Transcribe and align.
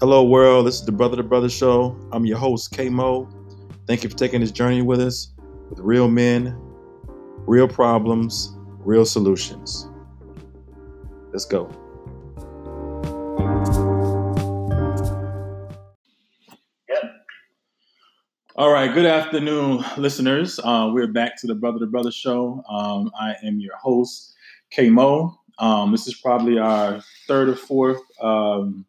Hello, 0.00 0.24
world. 0.24 0.66
This 0.66 0.76
is 0.76 0.86
the 0.86 0.92
Brother 0.92 1.18
to 1.18 1.22
Brother 1.22 1.50
Show. 1.50 1.94
I'm 2.10 2.24
your 2.24 2.38
host, 2.38 2.70
K 2.72 2.88
Mo. 2.88 3.28
Thank 3.86 4.02
you 4.02 4.08
for 4.08 4.16
taking 4.16 4.40
this 4.40 4.50
journey 4.50 4.80
with 4.80 4.98
us 4.98 5.34
with 5.68 5.78
real 5.78 6.08
men, 6.08 6.56
real 7.46 7.68
problems, 7.68 8.56
real 8.78 9.04
solutions. 9.04 9.90
Let's 11.34 11.44
go. 11.44 11.66
All 18.56 18.72
right. 18.72 18.94
Good 18.94 19.04
afternoon, 19.04 19.84
listeners. 19.98 20.58
Uh, 20.64 20.88
we're 20.94 21.08
back 21.08 21.38
to 21.42 21.46
the 21.46 21.54
Brother 21.54 21.78
to 21.78 21.86
Brother 21.86 22.10
Show. 22.10 22.64
Um, 22.70 23.10
I 23.20 23.34
am 23.44 23.60
your 23.60 23.76
host, 23.76 24.34
K 24.70 24.88
Mo. 24.88 25.38
Um, 25.58 25.92
this 25.92 26.06
is 26.06 26.14
probably 26.14 26.58
our 26.58 27.02
third 27.28 27.50
or 27.50 27.54
fourth 27.54 28.00
um, 28.22 28.86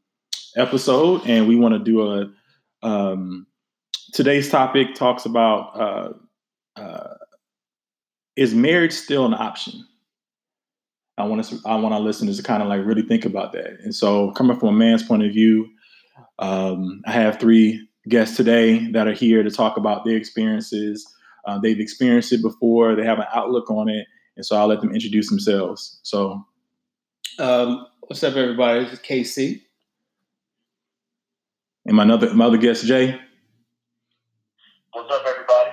episode, 0.56 1.22
and 1.26 1.48
we 1.48 1.56
want 1.56 1.74
to 1.74 1.80
do 1.80 2.02
a. 2.02 2.32
Um, 2.84 3.46
today's 4.14 4.50
topic 4.50 4.96
talks 4.96 5.26
about 5.26 5.80
uh, 5.80 6.14
uh, 6.80 7.14
is 8.36 8.54
marriage 8.54 8.94
still 8.94 9.26
an 9.26 9.34
option? 9.34 9.86
I 11.18 11.26
want 11.26 11.42
us, 11.42 11.54
I 11.66 11.76
want 11.76 11.94
our 11.94 12.00
listeners 12.00 12.38
to 12.38 12.44
kind 12.44 12.64
of 12.64 12.70
like 12.70 12.86
really 12.86 13.04
think 13.04 13.26
about 13.26 13.52
that. 13.54 13.80
And 13.84 13.94
so, 13.94 14.32
coming 14.32 14.58
from 14.58 14.70
a 14.70 14.74
man's 14.74 15.04
point 15.04 15.24
of 15.24 15.32
view, 15.32 15.70
um, 16.40 17.02
I 17.06 17.12
have 17.12 17.40
three 17.40 17.88
guests 18.10 18.36
today 18.36 18.92
that 18.92 19.08
are 19.08 19.14
here 19.14 19.44
to 19.44 19.52
talk 19.52 19.78
about 19.78 20.06
their 20.06 20.18
experiences. 20.18 21.06
Uh, 21.46 21.60
they've 21.60 21.80
experienced 21.80 22.34
it 22.34 22.42
before. 22.42 22.96
They 22.96 23.06
have 23.06 23.20
an 23.20 23.28
outlook 23.34 23.70
on 23.70 23.90
it, 23.90 24.08
and 24.36 24.46
so 24.46 24.56
I'll 24.56 24.68
let 24.68 24.82
them 24.82 24.94
introduce 24.94 25.30
themselves. 25.30 26.00
So, 26.04 26.46
Um, 27.40 27.88
what's 28.02 28.24
up, 28.24 28.36
everybody? 28.36 28.86
This 28.86 29.38
is. 29.38 29.62
And 31.86 31.96
my 31.96 32.08
other 32.08 32.34
my 32.34 32.46
other 32.46 32.58
guest 32.58 32.86
Jay. 32.86 33.20
What's 34.94 35.12
up, 35.12 35.26
everybody? 35.26 35.72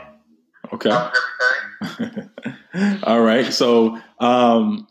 Okay. 0.72 2.28
All 3.02 3.20
right. 3.20 3.52
So, 3.52 3.98
um, 4.20 4.86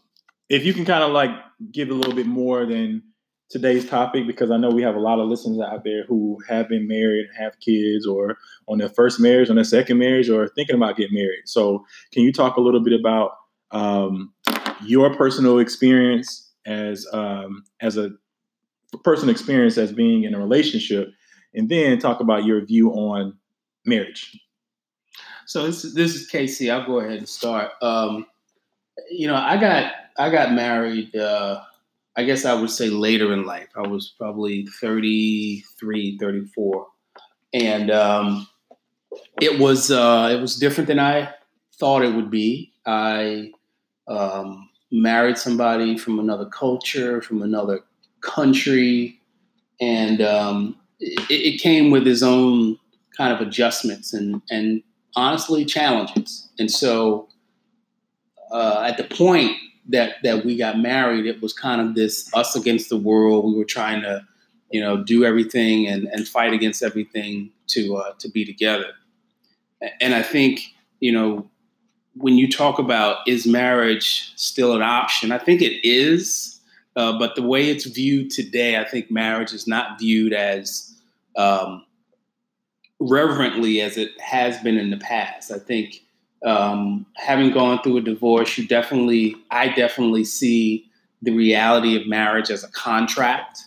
if 0.49 0.65
you 0.65 0.73
can 0.73 0.85
kind 0.85 1.03
of 1.03 1.11
like 1.11 1.31
give 1.71 1.89
a 1.89 1.93
little 1.93 2.13
bit 2.13 2.25
more 2.25 2.65
than 2.65 3.03
today's 3.49 3.87
topic, 3.87 4.27
because 4.27 4.51
I 4.51 4.57
know 4.57 4.69
we 4.69 4.81
have 4.81 4.95
a 4.95 4.99
lot 4.99 5.19
of 5.19 5.29
listeners 5.29 5.59
out 5.59 5.83
there 5.85 6.03
who 6.05 6.39
have 6.49 6.67
been 6.67 6.87
married, 6.87 7.27
have 7.37 7.59
kids, 7.59 8.05
or 8.05 8.37
on 8.67 8.79
their 8.79 8.89
first 8.89 9.19
marriage, 9.19 9.49
on 9.49 9.55
their 9.55 9.63
second 9.63 9.97
marriage, 9.97 10.29
or 10.29 10.49
thinking 10.49 10.75
about 10.75 10.97
getting 10.97 11.15
married. 11.15 11.43
So, 11.45 11.85
can 12.11 12.23
you 12.23 12.33
talk 12.33 12.57
a 12.57 12.61
little 12.61 12.83
bit 12.83 12.99
about 12.99 13.31
um, 13.71 14.33
your 14.83 15.13
personal 15.15 15.59
experience 15.59 16.51
as 16.65 17.07
um, 17.13 17.63
as 17.79 17.95
a 17.97 18.11
personal 19.03 19.31
experience 19.31 19.77
as 19.77 19.91
being 19.91 20.23
in 20.23 20.33
a 20.33 20.39
relationship, 20.39 21.09
and 21.53 21.69
then 21.69 21.99
talk 21.99 22.19
about 22.19 22.45
your 22.45 22.63
view 22.65 22.91
on 22.91 23.37
marriage? 23.85 24.39
So 25.45 25.65
this 25.65 25.85
is, 25.85 25.93
this 25.93 26.15
is 26.15 26.29
KC. 26.29 26.71
I'll 26.71 26.85
go 26.85 26.99
ahead 26.99 27.19
and 27.19 27.29
start. 27.29 27.71
Um, 27.81 28.25
you 29.09 29.27
know, 29.27 29.35
I 29.35 29.57
got 29.57 29.93
I 30.17 30.29
got 30.29 30.53
married. 30.53 31.15
Uh, 31.15 31.61
I 32.15 32.23
guess 32.23 32.45
I 32.45 32.53
would 32.53 32.71
say 32.71 32.89
later 32.89 33.31
in 33.31 33.45
life. 33.45 33.69
I 33.75 33.87
was 33.87 34.13
probably 34.17 34.65
33, 34.81 36.17
34. 36.17 36.87
and 37.53 37.91
um, 37.91 38.47
it 39.41 39.59
was 39.59 39.91
uh, 39.91 40.29
it 40.35 40.41
was 40.41 40.57
different 40.57 40.87
than 40.87 40.99
I 40.99 41.29
thought 41.79 42.03
it 42.03 42.13
would 42.13 42.31
be. 42.31 42.73
I 42.85 43.51
um, 44.07 44.69
married 44.91 45.37
somebody 45.37 45.97
from 45.97 46.19
another 46.19 46.45
culture, 46.45 47.21
from 47.21 47.41
another 47.41 47.81
country, 48.27 49.19
and 49.81 50.21
um, 50.21 50.77
it, 50.99 51.55
it 51.55 51.61
came 51.61 51.89
with 51.89 52.07
its 52.07 52.21
own 52.21 52.77
kind 53.17 53.33
of 53.33 53.45
adjustments 53.45 54.13
and 54.13 54.41
and 54.51 54.83
honestly 55.15 55.65
challenges. 55.65 56.47
And 56.59 56.69
so, 56.69 57.27
uh, 58.51 58.83
at 58.87 58.97
the 58.97 59.03
point 59.03 59.53
that 59.89 60.15
that 60.23 60.45
we 60.45 60.57
got 60.57 60.77
married, 60.77 61.25
it 61.25 61.41
was 61.41 61.53
kind 61.53 61.81
of 61.81 61.95
this 61.95 62.29
us 62.33 62.55
against 62.55 62.89
the 62.89 62.97
world. 62.97 63.45
We 63.45 63.57
were 63.57 63.65
trying 63.65 64.01
to, 64.03 64.25
you 64.71 64.81
know, 64.81 65.03
do 65.03 65.25
everything 65.25 65.87
and 65.87 66.07
and 66.07 66.27
fight 66.27 66.53
against 66.53 66.83
everything 66.83 67.51
to 67.69 67.95
uh, 67.95 68.13
to 68.19 68.29
be 68.29 68.45
together. 68.45 68.91
And 70.01 70.13
I 70.13 70.21
think 70.21 70.61
you 70.99 71.11
know 71.11 71.49
when 72.15 72.35
you 72.35 72.49
talk 72.49 72.79
about 72.79 73.17
is 73.27 73.45
marriage 73.45 74.31
still 74.35 74.75
an 74.75 74.81
option, 74.81 75.31
I 75.31 75.37
think 75.37 75.61
it 75.61 75.87
is. 75.87 76.56
Uh, 76.97 77.17
but 77.19 77.35
the 77.35 77.43
way 77.43 77.69
it's 77.69 77.85
viewed 77.85 78.31
today, 78.31 78.77
I 78.77 78.83
think 78.83 79.11
marriage 79.11 79.53
is 79.53 79.67
not 79.67 79.99
viewed 79.99 80.33
as 80.33 80.99
um, 81.35 81.85
reverently 82.99 83.81
as 83.81 83.97
it 83.97 84.19
has 84.19 84.57
been 84.63 84.77
in 84.77 84.89
the 84.89 84.97
past. 84.97 85.51
I 85.51 85.59
think 85.59 86.01
um, 86.43 87.05
having 87.15 87.51
gone 87.51 87.83
through 87.83 87.97
a 87.97 88.01
divorce, 88.01 88.57
you 88.57 88.67
definitely, 88.67 89.35
I 89.51 89.69
definitely 89.69 90.23
see 90.23 90.89
the 91.21 91.31
reality 91.31 91.95
of 91.95 92.07
marriage 92.07 92.49
as 92.49 92.63
a 92.63 92.71
contract, 92.71 93.59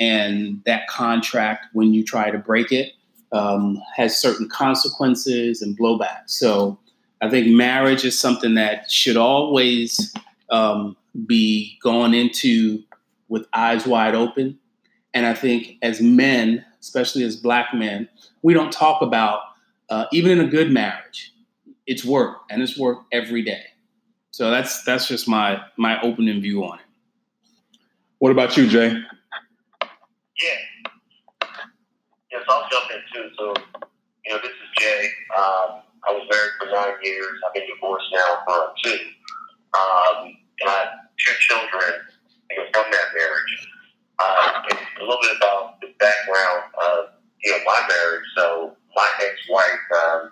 and 0.00 0.60
that 0.66 0.88
contract, 0.88 1.66
when 1.74 1.94
you 1.94 2.02
try 2.04 2.32
to 2.32 2.38
break 2.38 2.72
it, 2.72 2.92
um, 3.30 3.80
has 3.94 4.18
certain 4.18 4.48
consequences 4.48 5.62
and 5.62 5.78
blowback. 5.78 6.22
So 6.26 6.76
I 7.20 7.30
think 7.30 7.46
marriage 7.46 8.04
is 8.04 8.18
something 8.18 8.54
that 8.54 8.90
should 8.90 9.16
always 9.16 10.12
um, 10.50 10.96
be 11.26 11.78
gone 11.82 12.14
into 12.14 12.82
with 13.28 13.46
eyes 13.52 13.86
wide 13.86 14.14
open. 14.14 14.58
And 15.12 15.26
I 15.26 15.34
think 15.34 15.76
as 15.82 16.00
men, 16.00 16.64
especially 16.80 17.24
as 17.24 17.36
black 17.36 17.74
men, 17.74 18.08
we 18.42 18.52
don't 18.52 18.72
talk 18.72 19.00
about 19.00 19.40
uh, 19.90 20.06
even 20.12 20.32
in 20.32 20.40
a 20.40 20.48
good 20.48 20.70
marriage. 20.70 21.32
It's 21.86 22.04
work, 22.04 22.38
and 22.50 22.62
it's 22.62 22.78
work 22.78 23.00
every 23.12 23.42
day. 23.42 23.62
So 24.30 24.50
that's 24.50 24.82
that's 24.84 25.06
just 25.06 25.28
my 25.28 25.60
my 25.76 26.00
opening 26.00 26.40
view 26.40 26.64
on 26.64 26.78
it. 26.78 26.84
What 28.18 28.30
about 28.30 28.56
you, 28.56 28.66
Jay? 28.66 28.88
Yeah. 28.88 29.00
Yes, 32.32 32.42
I'll 32.48 32.68
jump 32.70 32.90
in 32.90 33.00
too. 33.12 33.28
So, 33.38 33.54
you 34.24 34.32
know, 34.32 34.38
this 34.38 34.50
is 34.50 34.68
Jay. 34.78 35.08
Um, 35.36 35.82
I 36.06 36.12
was 36.12 36.26
married 36.30 36.52
for 36.58 36.66
nine 36.66 36.94
years. 37.02 37.38
I've 37.46 37.54
been 37.54 37.66
divorced 37.72 38.06
now 38.12 38.38
for 38.46 38.72
two. 38.82 38.98
Um, 39.74 40.36
and 40.60 40.70
I 40.70 40.72
have 40.72 40.88
two 41.24 41.34
children 41.40 42.00
from 42.72 42.84
that 42.90 43.08
marriage. 43.16 43.54
Uh, 44.18 44.62
a 45.00 45.02
little 45.02 45.18
bit 45.22 45.36
about 45.36 45.80
the 45.80 45.88
background 45.98 46.62
of 46.78 46.98
you 47.42 47.50
know 47.50 47.58
my 47.66 47.80
marriage. 47.88 48.26
So 48.36 48.76
my 48.94 49.08
ex-wife, 49.22 49.84
um, 50.04 50.30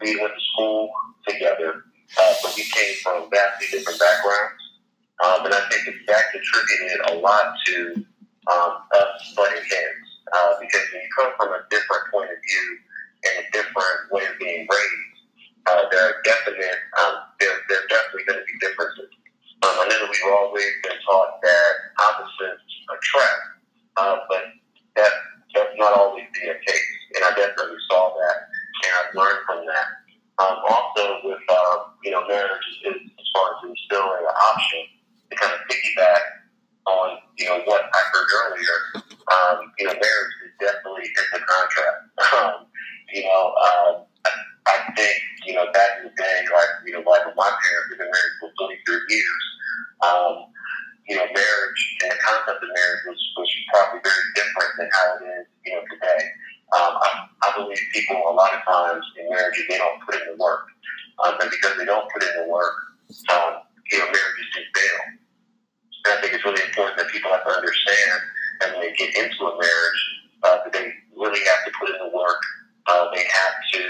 we 0.00 0.16
went 0.20 0.32
to 0.34 0.40
school 0.52 0.90
together, 1.26 1.82
uh, 2.20 2.34
but 2.42 2.54
we 2.56 2.62
came 2.62 2.94
from 3.02 3.28
vastly 3.30 3.66
different 3.72 3.98
backgrounds. 3.98 4.62
Um, 5.18 5.46
and 5.46 5.54
I 5.54 5.68
think 5.68 5.84
that 6.06 6.24
contributed 6.30 7.00
a 7.10 7.14
lot 7.18 7.56
to 7.66 8.06
um, 8.46 8.72
us 8.94 9.34
butting 9.34 9.66
heads. 9.66 10.06
Uh, 10.30 10.60
because 10.60 10.84
when 10.92 11.02
you 11.02 11.10
come 11.16 11.32
from 11.36 11.48
a 11.48 11.64
different 11.70 12.04
point 12.12 12.30
of 12.30 12.36
view 12.36 12.66
and 13.24 13.34
a 13.42 13.50
different 13.50 13.98
way 14.12 14.22
of 14.28 14.38
being 14.38 14.68
raised, 14.70 15.16
uh, 15.66 15.88
there 15.90 16.04
are 16.04 16.14
definite, 16.22 16.78
um, 17.00 17.14
there, 17.40 17.50
there 17.68 17.78
are 17.78 17.88
definitely 17.88 18.24
going 18.28 18.38
to 18.38 18.44
be 18.44 18.54
differences. 18.60 19.10
Um, 19.62 19.74
I 19.74 19.84
know 19.90 19.98
that 19.98 20.10
we've 20.10 20.32
always 20.32 20.70
been 20.82 20.98
taught 21.02 21.42
that 21.42 21.72
opposites 21.98 22.62
attract, 22.94 23.42
uh, 23.96 24.16
but 24.28 24.42
that 24.94 25.12
that's 25.54 25.74
not 25.76 25.98
always 25.98 26.24
the 26.34 26.40
case. 26.40 26.90
And 27.16 27.24
I 27.24 27.30
definitely 27.34 27.82
saw 27.90 28.14
that, 28.14 28.36
and 28.86 28.92
I've 29.02 29.14
learned 29.18 29.42
from 29.46 29.66
that. 29.66 29.88
Um, 30.38 30.62
also, 30.70 31.18
with 31.24 31.42
uh, 31.48 31.76
you 32.04 32.12
know, 32.12 32.22
marriage 32.28 32.66
is, 32.86 32.94
as 32.94 33.26
far 33.34 33.50
as 33.58 33.70
it's 33.70 33.82
still 33.86 34.06
an 34.06 34.30
option 34.30 34.82
to 35.30 35.36
kind 35.36 35.52
of 35.52 35.60
piggyback 35.66 36.22
on 36.86 37.18
you 37.38 37.46
know 37.46 37.58
what 37.64 37.82
I 37.82 38.00
heard 38.14 38.28
earlier. 38.46 38.78
Um, 39.26 39.72
you 39.78 39.86
know, 39.86 39.92
marriage 39.92 40.34
is 40.46 40.54
definitely 40.60 41.02
is 41.02 41.28
a 41.34 41.40
contract. 41.42 41.98
Um, 42.28 42.66
you 43.12 43.24
know, 43.24 43.54
um, 43.56 44.04
I, 44.26 44.30
I 44.66 44.92
think 44.94 45.16
you 45.48 45.56
know 45.56 45.64
back 45.72 45.96
in 45.96 46.04
the 46.04 46.12
day, 46.12 46.44
like 46.52 46.72
you 46.84 46.92
know, 46.92 47.00
like 47.08 47.24
my 47.32 47.48
parents 47.48 47.88
have 47.88 47.96
been 47.96 48.12
married 48.12 48.36
for 48.36 48.52
23 48.68 48.84
years. 49.08 49.44
Um, 50.04 50.52
you 51.08 51.16
know, 51.16 51.24
marriage 51.24 51.80
and 52.04 52.12
the 52.12 52.20
concept 52.20 52.60
of 52.60 52.68
marriage 52.68 53.02
was, 53.08 53.16
was 53.40 53.48
probably 53.72 54.04
very 54.04 54.24
different 54.36 54.72
than 54.76 54.88
how 54.92 55.16
it 55.16 55.24
is, 55.40 55.46
you 55.64 55.72
know, 55.72 55.80
today. 55.88 56.20
Um, 56.76 56.92
I, 57.00 57.08
I 57.48 57.48
believe 57.56 57.80
people 57.96 58.20
a 58.28 58.34
lot 58.36 58.52
of 58.52 58.60
times 58.60 59.00
in 59.16 59.24
marriages 59.32 59.64
they 59.72 59.80
don't 59.80 59.96
put 60.04 60.20
in 60.20 60.28
the 60.28 60.36
work, 60.36 60.68
um, 61.24 61.40
and 61.40 61.48
because 61.48 61.80
they 61.80 61.88
don't 61.88 62.04
put 62.12 62.20
in 62.20 62.44
the 62.44 62.52
work, 62.52 62.76
um, 63.32 63.64
you 63.88 64.04
know, 64.04 64.04
marriages 64.04 64.46
just 64.52 64.68
fail. 64.76 65.00
And 66.04 66.10
I 66.12 66.16
think 66.20 66.36
it's 66.36 66.44
really 66.44 66.60
important 66.60 67.00
that 67.00 67.08
people 67.08 67.32
have 67.32 67.48
to 67.48 67.56
understand 67.56 68.20
that 68.60 68.76
when 68.76 68.84
they 68.84 68.92
get 69.00 69.16
into 69.16 69.48
a 69.48 69.56
marriage, 69.56 70.02
uh, 70.44 70.60
that 70.60 70.72
they 70.76 70.92
really 71.16 71.40
have 71.40 71.64
to 71.64 71.72
put 71.80 71.88
in 71.88 71.96
the 72.04 72.12
work. 72.12 72.42
Uh, 72.84 73.08
they 73.16 73.24
have 73.24 73.56
to 73.72 73.82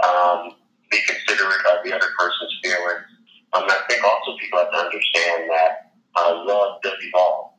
um, 0.00 0.56
be 0.90 0.98
considerate 1.06 1.64
of 1.72 1.84
the 1.84 1.92
other 1.92 2.10
person's 2.18 2.54
feelings. 2.62 3.06
Um, 3.52 3.64
I 3.66 3.78
think 3.88 4.04
also 4.04 4.36
people 4.38 4.58
have 4.58 4.70
to 4.70 4.78
understand 4.78 5.50
that 5.50 5.94
uh, 6.16 6.44
love 6.44 6.82
does 6.82 6.98
evolve. 7.00 7.52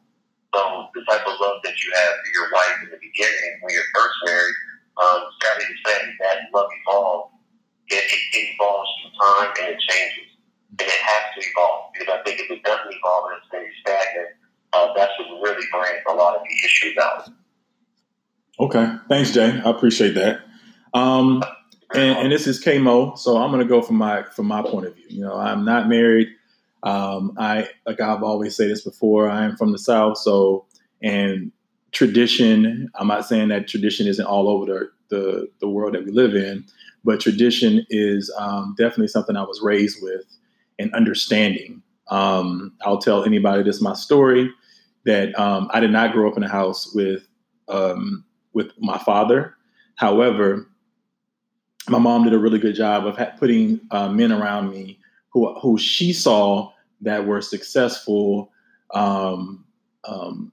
So 0.53 0.87
the 0.95 1.03
type 1.09 1.25
of 1.27 1.35
love 1.39 1.59
that 1.63 1.75
you 1.83 1.89
have 1.95 2.13
for 2.23 2.31
your 2.33 2.47
wife 2.51 2.77
in 2.83 2.89
the 2.89 3.01
beginning 3.01 3.53
when 3.61 3.73
you're 3.73 3.91
first 3.93 4.15
married, 4.25 4.57
um, 4.97 5.21
sadly 5.43 5.65
to 5.65 5.73
be 5.73 5.79
say, 5.85 5.97
that 6.21 6.37
love 6.53 6.69
evolves. 6.81 7.33
It, 7.89 8.03
it, 8.03 8.51
evolves 8.51 8.89
through 8.99 9.15
time 9.15 9.53
and 9.61 9.67
it 9.75 9.79
changes. 9.79 10.27
And 10.79 10.81
it 10.81 10.91
has 10.91 11.23
to 11.35 11.49
evolve 11.49 11.91
because 11.93 12.19
I 12.19 12.23
think 12.23 12.39
if 12.41 12.51
it 12.51 12.63
doesn't 12.63 12.91
evolve 12.91 13.31
and 13.31 13.37
it 13.39 13.43
stays 13.47 13.73
stagnant, 13.81 14.29
uh, 14.73 14.93
that's 14.95 15.11
what 15.19 15.41
really 15.41 15.65
brings 15.71 16.03
a 16.09 16.13
lot 16.13 16.35
of 16.35 16.41
the 16.43 16.65
issues 16.65 16.97
out. 16.97 17.29
Okay, 18.59 18.87
thanks, 19.07 19.31
Jay. 19.31 19.61
I 19.63 19.69
appreciate 19.69 20.15
that. 20.15 20.41
Um, 20.93 21.43
and, 21.93 22.17
and, 22.17 22.31
this 22.31 22.47
is 22.47 22.63
KMO, 22.63 23.17
so 23.17 23.37
I'm 23.37 23.51
to 23.51 23.65
go 23.65 23.81
from 23.81 23.95
my 23.95 24.23
from 24.23 24.47
my 24.47 24.61
point 24.61 24.87
of 24.87 24.95
view. 24.95 25.05
You 25.09 25.21
know, 25.21 25.35
I'm 25.35 25.63
not 25.63 25.87
married. 25.87 26.29
Um, 26.83 27.33
I 27.37 27.69
like 27.85 27.99
I've 27.99 28.23
always 28.23 28.55
said 28.55 28.69
this 28.69 28.83
before. 28.83 29.29
I 29.29 29.45
am 29.45 29.55
from 29.55 29.71
the 29.71 29.77
South, 29.77 30.17
so 30.17 30.65
and 31.01 31.51
tradition. 31.91 32.89
I'm 32.95 33.07
not 33.07 33.25
saying 33.25 33.49
that 33.49 33.67
tradition 33.67 34.07
isn't 34.07 34.25
all 34.25 34.49
over 34.49 34.65
the 34.65 34.91
the, 35.09 35.49
the 35.59 35.69
world 35.69 35.93
that 35.93 36.03
we 36.03 36.11
live 36.11 36.35
in, 36.35 36.65
but 37.03 37.21
tradition 37.21 37.85
is 37.89 38.33
um, 38.37 38.75
definitely 38.77 39.07
something 39.07 39.35
I 39.37 39.43
was 39.43 39.61
raised 39.61 40.01
with 40.01 40.25
and 40.79 40.93
understanding. 40.93 41.81
Um, 42.09 42.73
I'll 42.81 42.99
tell 42.99 43.23
anybody 43.23 43.63
this 43.63 43.81
my 43.81 43.93
story 43.93 44.51
that 45.05 45.37
um, 45.39 45.69
I 45.71 45.79
did 45.79 45.91
not 45.91 46.11
grow 46.11 46.29
up 46.29 46.37
in 46.37 46.43
a 46.43 46.49
house 46.49 46.93
with 46.93 47.27
um, 47.69 48.25
with 48.53 48.71
my 48.79 48.97
father. 48.97 49.55
However, 49.95 50.67
my 51.89 51.99
mom 51.99 52.23
did 52.23 52.33
a 52.33 52.39
really 52.39 52.59
good 52.59 52.75
job 52.75 53.05
of 53.05 53.19
putting 53.37 53.79
uh, 53.91 54.09
men 54.09 54.31
around 54.31 54.71
me 54.71 54.99
who 55.29 55.53
who 55.59 55.77
she 55.77 56.13
saw 56.13 56.71
that 57.01 57.25
were 57.25 57.41
successful, 57.41 58.51
um, 58.93 59.63
um, 60.05 60.51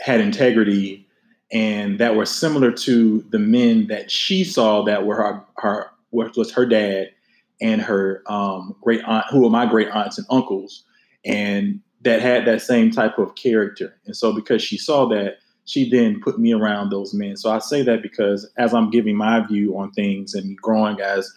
had 0.00 0.20
integrity, 0.20 1.06
and 1.52 1.98
that 2.00 2.16
were 2.16 2.26
similar 2.26 2.72
to 2.72 3.24
the 3.30 3.38
men 3.38 3.86
that 3.86 4.10
she 4.10 4.44
saw 4.44 4.82
that 4.84 5.06
were 5.06 5.16
her, 5.16 5.44
her 5.58 5.90
was 6.10 6.52
her 6.52 6.66
dad 6.66 7.10
and 7.60 7.80
her 7.80 8.22
um, 8.26 8.74
great 8.80 9.02
aunt, 9.04 9.26
who 9.30 9.42
were 9.42 9.50
my 9.50 9.66
great 9.66 9.88
aunts 9.88 10.18
and 10.18 10.26
uncles, 10.30 10.84
and 11.24 11.80
that 12.02 12.20
had 12.20 12.44
that 12.46 12.60
same 12.60 12.90
type 12.90 13.18
of 13.18 13.34
character. 13.36 13.94
And 14.06 14.16
so, 14.16 14.32
because 14.32 14.62
she 14.62 14.76
saw 14.76 15.06
that, 15.08 15.38
she 15.64 15.88
then 15.88 16.20
put 16.20 16.38
me 16.38 16.52
around 16.52 16.90
those 16.90 17.14
men. 17.14 17.36
So 17.36 17.50
I 17.50 17.58
say 17.58 17.82
that 17.82 18.02
because 18.02 18.50
as 18.56 18.74
I'm 18.74 18.90
giving 18.90 19.16
my 19.16 19.40
view 19.46 19.76
on 19.76 19.90
things 19.92 20.34
and 20.34 20.56
growing 20.56 21.00
as 21.00 21.32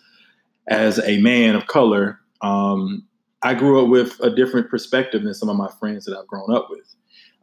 as 0.68 1.00
a 1.06 1.20
man 1.22 1.56
of 1.56 1.68
color, 1.68 2.20
um, 2.42 3.08
I 3.42 3.54
grew 3.54 3.82
up 3.82 3.90
with 3.90 4.20
a 4.20 4.30
different 4.30 4.70
perspective 4.70 5.24
than 5.24 5.34
some 5.34 5.50
of 5.50 5.56
my 5.56 5.70
friends 5.80 6.06
that 6.06 6.18
I've 6.18 6.28
grown 6.28 6.54
up 6.54 6.68
with. 6.70 6.94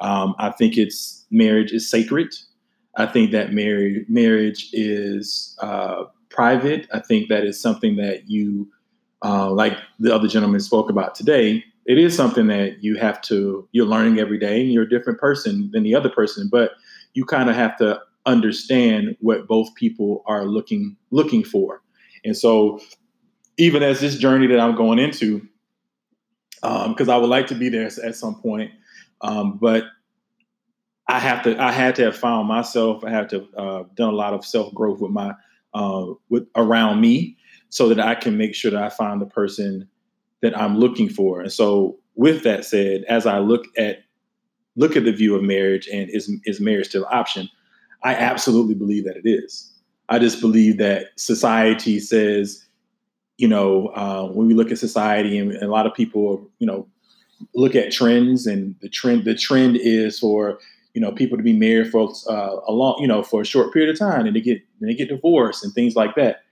Um, 0.01 0.35
I 0.39 0.51
think 0.51 0.77
it's 0.77 1.25
marriage 1.31 1.73
is 1.73 1.91
sacred. 1.91 2.35
I 2.97 3.07
think 3.07 3.31
that 3.33 3.53
marriage 3.53 4.05
marriage 4.09 4.69
is 4.73 5.57
uh, 5.61 6.05
private. 6.29 6.87
I 6.93 7.01
think 7.01 7.29
that 7.29 7.45
is 7.45 7.61
something 7.61 7.97
that 7.97 8.29
you, 8.29 8.69
uh, 9.25 9.51
like 9.51 9.79
the 9.99 10.15
other 10.15 10.29
gentleman 10.29 10.61
spoke 10.61 10.91
about 10.91 11.15
today, 11.15 11.65
it 11.87 11.99
is 11.99 12.17
something 12.17 12.47
that 12.47 12.83
you 12.83 12.97
have 12.97 13.21
to 13.23 13.69
you're 13.73 13.87
learning 13.87 14.19
every 14.19 14.39
day 14.39 14.61
and 14.61 14.73
you're 14.73 14.85
a 14.85 14.89
different 14.89 15.19
person 15.19 15.71
than 15.73 15.83
the 15.83 15.95
other 15.95 16.11
person 16.11 16.49
but 16.51 16.73
you 17.15 17.25
kind 17.25 17.49
of 17.49 17.57
have 17.57 17.77
to 17.77 18.01
understand 18.27 19.17
what 19.21 19.47
both 19.47 19.75
people 19.75 20.23
are 20.27 20.47
looking 20.47 20.97
looking 21.11 21.45
for. 21.45 21.83
And 22.25 22.37
so 22.37 22.81
even 23.57 23.83
as 23.83 24.01
this 24.01 24.17
journey 24.17 24.47
that 24.47 24.61
i'm 24.61 24.75
going 24.75 24.99
into 24.99 25.41
because 26.61 27.09
um, 27.09 27.11
i 27.11 27.17
would 27.17 27.31
like 27.31 27.47
to 27.47 27.55
be 27.55 27.69
there 27.69 27.87
at 27.87 28.15
some 28.17 28.35
point 28.41 28.71
um, 29.21 29.59
but 29.59 29.85
i 31.09 31.19
have 31.19 31.43
to 31.43 31.61
i 31.63 31.71
had 31.71 31.95
to 31.95 32.05
have 32.05 32.17
found 32.17 32.49
myself 32.49 33.05
i 33.05 33.11
have 33.11 33.29
to 33.29 33.47
uh, 33.57 33.85
done 33.95 34.09
a 34.09 34.17
lot 34.17 34.35
of 34.35 34.45
self 34.45 34.73
growth 34.75 35.01
with 35.01 35.11
my 35.11 35.33
uh, 35.75 36.07
with 36.29 36.47
around 36.57 37.01
me 37.01 37.37
so 37.69 37.89
that 37.89 38.01
i 38.01 38.15
can 38.15 38.37
make 38.37 38.55
sure 38.55 38.71
that 38.71 38.83
i 38.83 38.89
find 38.89 39.21
the 39.21 39.27
person 39.27 39.89
that 40.45 40.57
I'm 40.57 40.79
looking 40.79 41.09
for. 41.09 41.41
And 41.41 41.51
so, 41.51 41.99
with 42.17 42.45
that 42.45 42.67
said, 42.67 43.03
as 43.09 43.25
I 43.25 43.39
look 43.39 43.65
at 43.79 44.05
look 44.77 44.95
at 44.95 45.05
the 45.05 45.13
view 45.13 45.35
of 45.35 45.43
marriage 45.43 45.89
and 45.89 46.11
is 46.11 46.31
is 46.45 46.61
marriage 46.61 46.89
still 46.89 47.05
an 47.07 47.19
option, 47.19 47.49
I 48.03 48.15
absolutely 48.15 48.75
believe 48.75 49.07
that 49.07 49.17
it 49.17 49.27
is. 49.27 49.73
I 50.11 50.19
just 50.19 50.43
believe 50.43 50.77
that 50.77 51.07
society 51.17 51.99
says, 51.99 52.63
you 53.39 53.49
know, 53.49 53.89
uh, 53.97 54.27
when 54.27 54.47
we 54.47 54.53
look 54.53 54.71
at 54.71 54.79
society 54.79 55.39
and, 55.39 55.51
and 55.51 55.63
a 55.63 55.71
lot 55.71 55.87
of 55.87 55.95
people, 55.95 56.47
you 56.59 56.67
know, 56.67 56.87
look 57.55 57.75
at 57.75 57.91
trends 57.91 58.47
and 58.47 58.77
the 58.83 58.89
trend 58.91 59.25
the 59.25 59.35
trend 59.35 59.79
is 59.79 60.19
for 60.19 60.59
you 60.93 61.01
know 61.01 61.11
people 61.11 61.39
to 61.39 61.43
be 61.43 61.55
married 61.55 61.91
for 61.91 62.13
uh, 62.29 62.57
a 62.69 62.73
long 62.73 62.99
you 63.01 63.09
know 63.09 63.23
for 63.23 63.41
a 63.41 63.47
short 63.47 63.73
period 63.73 63.91
of 63.91 63.99
time 63.99 64.27
and 64.27 64.37
they 64.37 64.41
get 64.43 64.61
and 64.81 64.91
they 64.91 64.95
get 64.95 65.09
divorced 65.09 65.65
and 65.65 65.73
things 65.73 65.97
like 65.97 66.15
that 66.15 66.44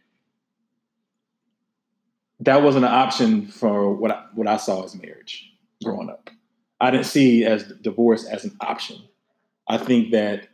that 2.43 2.63
wasn't 2.63 2.85
an 2.85 2.93
option 2.93 3.47
for 3.47 3.95
what 3.95 4.11
I, 4.11 4.25
what 4.35 4.49
I 4.49 4.57
saw 4.57 4.85
as 4.85 4.95
marriage 4.95 5.51
growing 5.83 6.11
up. 6.11 6.31
I 6.81 6.91
didn't 6.91 7.07
see 7.07 7.45
as 7.45 7.65
divorce 7.81 8.27
as 8.27 8.45
an 8.45 8.57
option. 8.61 9.01
I 9.69 9.79
think 9.79 10.11
that 10.11 10.49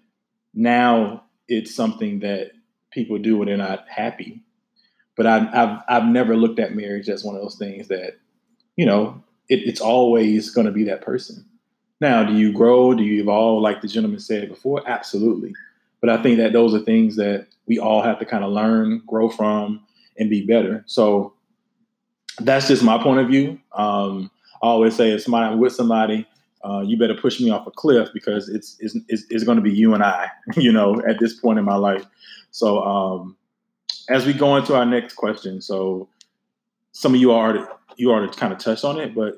now 0.52 1.24
it's 1.48 1.74
something 1.74 2.20
that 2.20 2.50
people 2.90 3.18
do 3.18 3.38
when 3.38 3.48
they're 3.48 3.56
not 3.56 3.86
happy. 3.88 4.42
But 5.16 5.26
I, 5.26 5.38
have 5.38 5.82
I've 5.88 6.04
never 6.04 6.36
looked 6.36 6.58
at 6.58 6.74
marriage 6.74 7.08
as 7.08 7.24
one 7.24 7.34
of 7.34 7.42
those 7.42 7.56
things 7.56 7.88
that, 7.88 8.18
you 8.76 8.84
know, 8.84 9.22
it, 9.48 9.60
it's 9.66 9.80
always 9.80 10.50
going 10.50 10.66
to 10.66 10.72
be 10.72 10.84
that 10.84 11.00
person. 11.00 11.44
Now, 12.00 12.22
do 12.22 12.34
you 12.34 12.52
grow? 12.52 12.94
Do 12.94 13.02
you 13.02 13.22
evolve? 13.22 13.62
Like 13.62 13.80
the 13.80 13.88
gentleman 13.88 14.20
said 14.20 14.48
before, 14.48 14.82
absolutely. 14.86 15.54
But 16.00 16.10
I 16.10 16.22
think 16.22 16.36
that 16.36 16.52
those 16.52 16.74
are 16.74 16.80
things 16.80 17.16
that 17.16 17.48
we 17.66 17.78
all 17.78 18.02
have 18.02 18.18
to 18.18 18.24
kind 18.24 18.44
of 18.44 18.52
learn, 18.52 19.02
grow 19.06 19.28
from, 19.28 19.84
and 20.18 20.30
be 20.30 20.46
better. 20.46 20.84
So 20.86 21.32
that's 22.40 22.68
just 22.68 22.82
my 22.82 23.02
point 23.02 23.20
of 23.20 23.28
view. 23.28 23.58
Um, 23.72 24.30
I 24.62 24.66
always 24.66 24.96
say 24.96 25.10
if 25.10 25.22
somebody 25.22 25.52
I'm 25.52 25.58
with 25.60 25.72
somebody, 25.72 26.26
uh, 26.64 26.80
you 26.80 26.98
better 26.98 27.14
push 27.14 27.40
me 27.40 27.50
off 27.50 27.66
a 27.66 27.70
cliff 27.70 28.08
because 28.12 28.48
it's 28.48 28.76
it's, 28.80 28.96
it's, 29.08 29.24
it's 29.30 29.44
going 29.44 29.56
to 29.56 29.62
be 29.62 29.72
you 29.72 29.94
and 29.94 30.02
I, 30.02 30.28
you 30.56 30.72
know, 30.72 31.00
at 31.08 31.18
this 31.20 31.34
point 31.34 31.58
in 31.58 31.64
my 31.64 31.76
life. 31.76 32.04
So 32.50 32.82
um, 32.82 33.36
as 34.08 34.26
we 34.26 34.32
go 34.32 34.56
into 34.56 34.74
our 34.74 34.86
next 34.86 35.14
question, 35.14 35.60
so 35.60 36.08
some 36.92 37.14
of 37.14 37.20
you 37.20 37.32
already 37.32 37.64
you 37.96 38.10
already 38.10 38.32
kind 38.32 38.52
of 38.52 38.58
touched 38.58 38.84
on 38.84 38.98
it, 38.98 39.14
but 39.14 39.34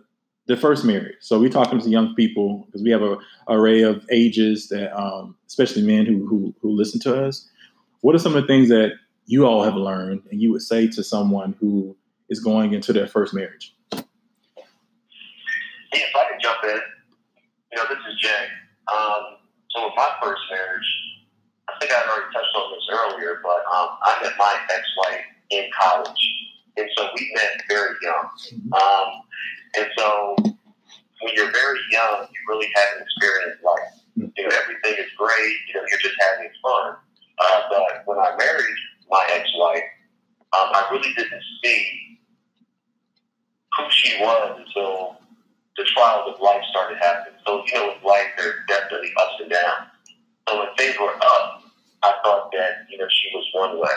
the 0.46 0.56
first 0.56 0.84
marriage. 0.84 1.16
So 1.20 1.38
we're 1.38 1.48
talking 1.50 1.80
to 1.80 1.88
young 1.88 2.14
people 2.14 2.64
because 2.66 2.82
we 2.82 2.90
have 2.90 3.02
a 3.02 3.18
array 3.48 3.82
of 3.82 4.04
ages 4.10 4.68
that, 4.68 4.92
um, 4.98 5.36
especially 5.46 5.82
men 5.82 6.06
who, 6.06 6.26
who 6.26 6.54
who 6.60 6.70
listen 6.70 7.00
to 7.00 7.24
us. 7.24 7.48
What 8.00 8.14
are 8.14 8.18
some 8.18 8.34
of 8.34 8.42
the 8.42 8.48
things 8.48 8.68
that 8.70 8.92
you 9.26 9.46
all 9.46 9.62
have 9.62 9.76
learned, 9.76 10.22
and 10.30 10.40
you 10.40 10.50
would 10.52 10.62
say 10.62 10.88
to 10.88 11.04
someone 11.04 11.54
who 11.60 11.96
is 12.30 12.40
going 12.40 12.72
into 12.72 12.92
their 12.92 13.06
first 13.06 13.34
marriage? 13.34 13.74
Yeah, 13.92 14.00
if 15.92 16.16
I 16.16 16.30
can 16.30 16.40
jump 16.40 16.62
in, 16.64 16.80
you 17.72 17.76
know, 17.76 17.84
this 17.88 17.98
is 17.98 18.20
Jay. 18.20 18.46
Um, 18.90 19.36
so 19.70 19.84
with 19.84 19.94
my 19.96 20.10
first 20.22 20.40
marriage, 20.50 20.86
I 21.68 21.78
think 21.78 21.92
I 21.92 22.02
already 22.06 22.32
touched 22.32 22.54
on 22.56 22.72
this 22.72 22.86
earlier, 22.90 23.40
but 23.42 23.62
um, 23.74 23.98
I 24.02 24.18
met 24.22 24.32
my 24.38 24.54
ex-wife 24.72 25.24
in 25.50 25.68
college, 25.78 26.22
and 26.76 26.88
so 26.96 27.08
we 27.14 27.30
met 27.34 27.62
very 27.68 27.94
young. 28.02 28.28
Mm-hmm. 28.54 28.72
Um, 28.72 29.08
and 29.76 29.86
so 29.98 30.36
when 31.22 31.34
you're 31.34 31.52
very 31.52 31.80
young, 31.90 32.26
you 32.30 32.40
really 32.48 32.70
haven't 32.74 33.02
experienced 33.02 33.62
life. 33.64 34.02
Mm-hmm. 34.18 34.30
You 34.36 34.48
know, 34.48 34.56
everything 34.62 35.04
is 35.04 35.10
great. 35.16 35.56
You 35.68 35.74
know, 35.74 35.86
you're 35.90 36.00
just 36.00 36.16
having 36.20 36.50
fun. 36.62 36.94
Uh, 37.38 37.60
but 37.70 38.02
when 38.06 38.18
I 38.18 38.36
married 38.38 38.76
my 39.10 39.26
ex-wife, 39.32 39.82
um, 40.52 40.70
I 40.74 40.88
really 40.90 41.12
didn't 41.14 41.42
see 41.62 42.18
who 43.76 43.84
she 43.90 44.18
was 44.20 44.60
until 44.66 45.18
the 45.76 45.84
trials 45.84 46.34
of 46.34 46.40
life 46.40 46.62
started 46.70 46.98
happening. 46.98 47.38
So, 47.46 47.64
you 47.66 47.74
know, 47.74 47.94
with 47.94 48.04
life, 48.04 48.26
there's 48.36 48.56
definitely 48.68 49.12
ups 49.18 49.34
and 49.40 49.50
downs. 49.50 49.88
So 50.48 50.58
when 50.58 50.68
things 50.76 50.96
were 51.00 51.14
up, 51.14 51.62
I 52.02 52.14
thought 52.24 52.50
that, 52.52 52.86
you 52.90 52.98
know, 52.98 53.06
she 53.08 53.30
was 53.34 53.46
one 53.52 53.78
way. 53.78 53.96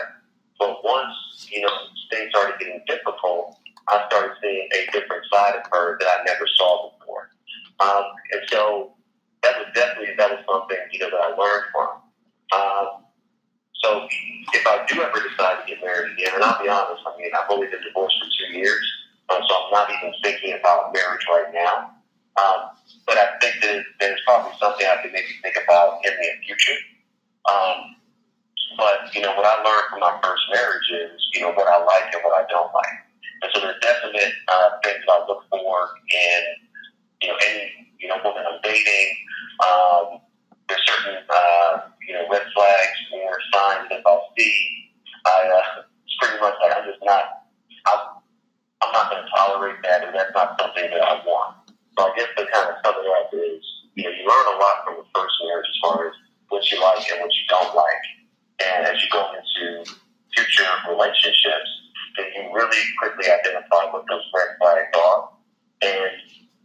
But 0.59 0.83
once, 0.83 1.47
you 1.51 1.61
know, 1.61 1.71
things 2.11 2.29
started 2.29 2.59
getting 2.59 2.81
difficult, 2.87 3.57
I 3.89 4.05
started 4.07 4.35
seeing 4.41 4.69
a 4.71 4.91
different 4.91 5.25
side 5.31 5.55
of 5.55 5.63
her 5.71 5.97
that 5.99 6.07
I 6.07 6.23
never 6.25 6.45
saw 6.55 6.91
before. 6.99 7.29
Um, 7.79 8.03
and 8.31 8.41
so 8.47 8.93
that 9.41 9.57
was 9.57 9.67
definitely, 9.73 10.15
that 10.17 10.29
was 10.29 10.39
something, 10.49 10.77
you 10.91 10.99
know, 10.99 11.09
that 11.09 11.19
I 11.19 11.29
learned 11.35 11.65
from. 11.73 11.89
Um, 12.53 12.87
so 13.83 14.07
if 14.53 14.65
I 14.67 14.85
do 14.87 15.01
ever 15.01 15.19
decide 15.27 15.59
to 15.59 15.67
get 15.67 15.83
married 15.83 16.13
again, 16.13 16.35
and 16.35 16.43
I'll 16.43 16.61
be 16.61 16.69
honest, 16.69 17.03
I 17.05 17.17
mean, 17.17 17.31
I've 17.33 17.49
only 17.49 17.67
been 17.67 17.81
divorced 17.83 18.15
for 18.21 18.29
two 18.29 18.57
years. 18.57 18.85
Um, 19.29 19.39
so 19.47 19.55
I'm 19.55 19.71
not 19.71 19.89
even 19.89 20.13
thinking 20.23 20.57
about 20.59 20.93
marriage 20.93 21.25
right 21.29 21.53
now. 21.53 21.91
Um, 22.35 22.73
but 23.05 23.17
I 23.17 23.37
think 23.39 23.61
that 23.61 23.83
there's 23.99 24.19
probably 24.25 24.51
something 24.59 24.85
I 24.85 25.01
could 25.01 25.11
maybe 25.13 25.37
think 25.41 25.55
about 25.63 26.01
in 26.03 26.11
the 26.11 26.29
future. 26.45 26.79
Um, 27.45 27.95
but, 28.77 29.13
you 29.13 29.21
know, 29.21 29.35
what 29.35 29.45
I 29.45 29.61
learned 29.61 29.87
from 29.91 29.99
my 29.99 30.17
first 30.23 30.43
marriage 30.51 30.89
is, 30.89 31.21
you 31.33 31.41
know, 31.41 31.51
what 31.51 31.67
I 31.67 31.83
like 31.85 32.09
and 32.13 32.23
what 32.23 32.33
I 32.33 32.47
don't 32.49 32.73
like. 32.73 32.97
And 33.43 33.51
so 33.53 33.61
there's 33.61 33.79
definite 33.81 34.33
uh, 34.47 34.69
things 34.83 35.03
I 35.05 35.25
look 35.27 35.43
for 35.49 35.89
in, 36.09 36.41
you 37.21 37.27
know, 37.29 37.37
any, 37.47 37.93
you 37.99 38.07
know, 38.07 38.17
woman 38.23 38.43
I'm 38.49 38.59
dating. 38.63 39.09
Um, 39.61 40.19
there's 40.67 40.81
certain, 40.87 41.21
uh, 41.29 41.81
you 42.07 42.13
know, 42.15 42.25
red 42.31 42.43
flags 42.55 42.97
or 43.13 43.37
signs 43.53 43.89
that 43.89 44.01
I'll 44.07 44.31
see. 44.37 44.89
I, 45.25 45.51
uh, 45.53 45.83
it's 46.07 46.15
pretty 46.19 46.41
much 46.41 46.55
like 46.63 46.73
I'm 46.75 46.85
just 46.89 47.03
not, 47.03 47.45
I, 47.85 48.22
and 50.13 50.21
that's 50.21 50.33
not 50.38 50.53
something 50.62 50.89
that 50.93 51.01
I 51.01 51.17
want. 51.25 51.57
So 51.97 52.05
I 52.05 52.12
guess 52.15 52.29
the 52.38 52.45
kind 52.45 52.69
of 52.69 52.77
sum 52.85 52.95
it 53.01 53.09
up 53.09 53.33
is, 53.33 53.62
you 53.97 54.05
know, 54.05 54.13
you 54.13 54.23
learn 54.25 54.47
a 54.53 54.57
lot 54.62 54.85
from 54.85 55.01
the 55.01 55.07
first 55.13 55.33
marriage 55.45 55.65
as 55.65 55.79
far 55.81 56.07
as 56.07 56.13
what 56.50 56.62
you 56.69 56.77
like 56.81 57.01
and 57.09 57.21
what 57.21 57.33
you 57.33 57.45
don't 57.50 57.73
like. 57.73 58.05
And 58.62 58.85
as 58.85 59.01
you 59.01 59.09
go 59.09 59.25
into 59.33 59.89
future 60.33 60.69
relationships, 60.89 61.69
then 62.17 62.29
you 62.38 62.53
really 62.53 62.81
quickly 63.01 63.25
identify 63.25 63.89
what 63.89 64.05
those 64.05 64.21
red 64.33 64.53
flags 64.62 64.93
are, 64.93 65.33
and 65.81 66.13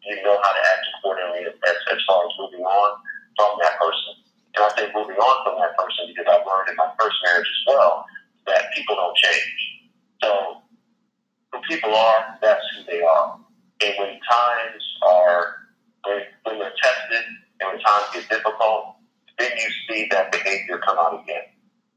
you 0.05 0.21
know 0.21 0.37
how 0.45 0.53
to 0.53 0.61
act 0.61 0.85
accordingly 1.01 1.49
as, 1.49 1.77
as 1.89 2.01
far 2.05 2.29
as 2.29 2.33
moving 2.37 2.61
on 2.61 2.91
from 3.37 3.57
that 3.65 3.81
person. 3.81 4.29
And 4.57 4.65
I 4.65 4.69
say 4.77 4.93
moving 4.93 5.17
on 5.17 5.37
from 5.45 5.57
that 5.61 5.73
person 5.77 6.13
because 6.13 6.29
I 6.29 6.37
learned 6.45 6.69
in 6.69 6.77
my 6.77 6.93
first 7.01 7.17
marriage 7.25 7.49
as 7.49 7.63
well 7.65 8.05
that 8.47 8.69
people 8.77 8.97
don't 8.97 9.17
change. 9.17 9.61
So 10.21 10.61
who 11.53 11.61
people 11.69 11.95
are, 11.95 12.37
that's 12.41 12.65
who 12.77 12.85
they 12.85 13.01
are. 13.01 13.41
And 13.83 13.95
when 13.99 14.19
times 14.31 14.83
are, 15.07 15.55
when, 16.05 16.21
when 16.45 16.59
they're 16.59 16.73
tested 16.83 17.25
and 17.61 17.71
when 17.71 17.81
times 17.81 18.07
get 18.13 18.29
difficult, 18.29 18.97
then 19.39 19.51
you 19.57 19.69
see 19.89 20.09
that 20.11 20.33
behavior 20.33 20.79
come 20.85 20.99
out 20.99 21.23
again. 21.23 21.43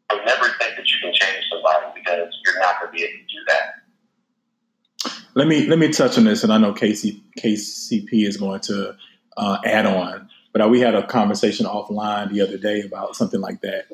But 0.10 0.26
never 0.26 0.48
think 0.60 0.76
that 0.76 0.88
you 0.88 0.98
can 1.02 1.14
change 1.14 1.46
somebody 1.50 1.88
because 1.96 2.30
you're 2.46 2.60
not 2.60 2.80
going 2.80 2.92
to 2.92 2.98
be 2.98 3.04
able 3.04 3.18
to 3.18 3.24
do 3.26 3.42
that. 3.48 3.66
Let 5.42 5.48
me 5.48 5.66
let 5.66 5.80
me 5.80 5.90
touch 5.90 6.20
on 6.20 6.26
this, 6.26 6.44
and 6.44 6.54
I 6.54 6.60
know 6.60 6.72
KC, 6.72 7.20
KCP 7.40 8.28
is 8.28 8.38
going 8.38 8.62
to 8.62 8.96
uh, 9.36 9.58
add 9.66 9.88
on. 9.88 10.30
But 10.54 10.62
uh, 10.62 10.68
we 10.68 10.80
had 10.80 10.94
a 10.94 11.08
conversation 11.08 11.66
offline 11.66 12.32
the 12.32 12.42
other 12.42 12.60
day 12.60 12.82
about 12.82 13.16
something 13.16 13.42
like 13.42 13.62
that. 13.62 13.86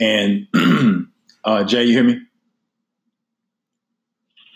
And 0.00 0.48
uh, 1.44 1.62
Jay, 1.62 1.84
you 1.84 1.92
hear 1.92 2.02
me? 2.02 2.22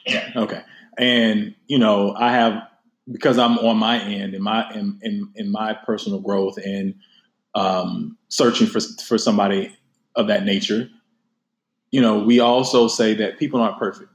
Yeah. 0.04 0.28
Okay. 0.34 0.60
And 0.98 1.54
you 1.68 1.78
know, 1.78 2.16
I 2.16 2.32
have 2.32 2.64
because 3.08 3.38
I'm 3.38 3.56
on 3.58 3.76
my 3.76 4.02
end 4.02 4.34
in 4.34 4.42
my 4.42 4.68
in 4.74 4.98
in, 5.02 5.30
in 5.36 5.52
my 5.52 5.74
personal 5.74 6.18
growth 6.18 6.56
and 6.56 6.96
um, 7.54 8.18
searching 8.26 8.66
for 8.66 8.80
for 9.06 9.18
somebody 9.18 9.72
of 10.16 10.26
that 10.26 10.44
nature. 10.44 10.90
You 11.92 12.00
know, 12.00 12.18
we 12.24 12.40
also 12.40 12.88
say 12.88 13.14
that 13.14 13.38
people 13.38 13.60
aren't 13.60 13.78
perfect, 13.78 14.09